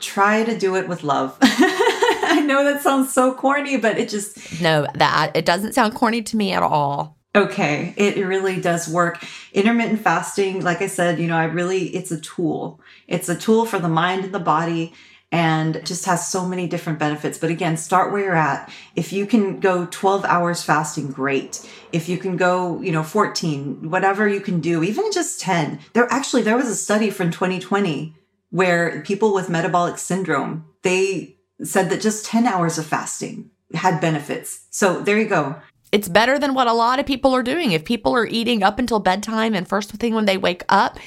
[0.00, 1.38] try to do it with love.
[1.42, 6.22] I know that sounds so corny, but it just No, that it doesn't sound corny
[6.22, 7.16] to me at all.
[7.34, 9.24] Okay, it really does work.
[9.52, 12.80] Intermittent fasting, like I said, you know, I really it's a tool.
[13.06, 14.92] It's a tool for the mind and the body
[15.32, 17.38] and just has so many different benefits.
[17.38, 18.70] But again, start where you're at.
[18.94, 21.66] If you can go 12 hours fasting, great.
[21.90, 25.80] If you can go, you know, 14, whatever you can do, even just 10.
[25.94, 28.14] There actually there was a study from 2020
[28.50, 34.66] where people with metabolic syndrome, they said that just 10 hours of fasting had benefits.
[34.70, 35.56] So there you go.
[35.92, 37.72] It's better than what a lot of people are doing.
[37.72, 40.98] If people are eating up until bedtime and first thing when they wake up,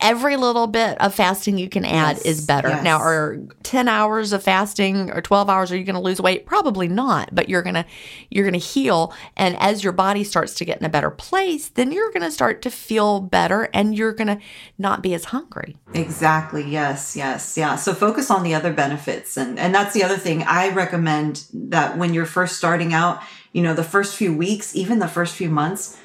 [0.00, 2.68] every little bit of fasting you can add Yes, is better.
[2.68, 2.84] yes.
[2.84, 6.46] Now, are 10 hours of fasting or 12 hours are you going to lose weight?
[6.46, 7.84] Probably not, but you're going to
[8.30, 11.68] you're going to heal and as your body starts to get in a better place,
[11.68, 14.38] then you're going to start to feel better and you're going to
[14.78, 15.76] not be as hungry.
[15.94, 16.64] Exactly.
[16.64, 17.16] Yes.
[17.16, 17.56] Yes.
[17.56, 17.74] Yeah.
[17.76, 19.36] So focus on the other benefits.
[19.36, 23.20] And, and that's the other thing I recommend that when you're first starting out,
[23.52, 25.98] you know, the first few weeks, even the first few months,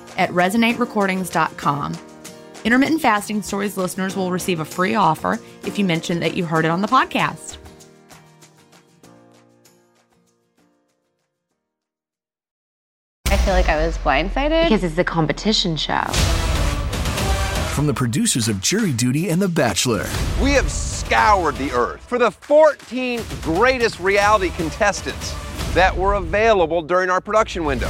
[0.17, 1.97] at resonaterecordings.com.
[2.63, 6.65] Intermittent Fasting Stories listeners will receive a free offer if you mention that you heard
[6.65, 7.57] it on the podcast.
[13.27, 16.03] I feel like I was blindsided because it's a competition show.
[17.73, 20.05] From the producers of Jury Duty and The Bachelor,
[20.43, 25.33] We have scoured the earth for the 14 greatest reality contestants
[25.73, 27.89] that were available during our production window.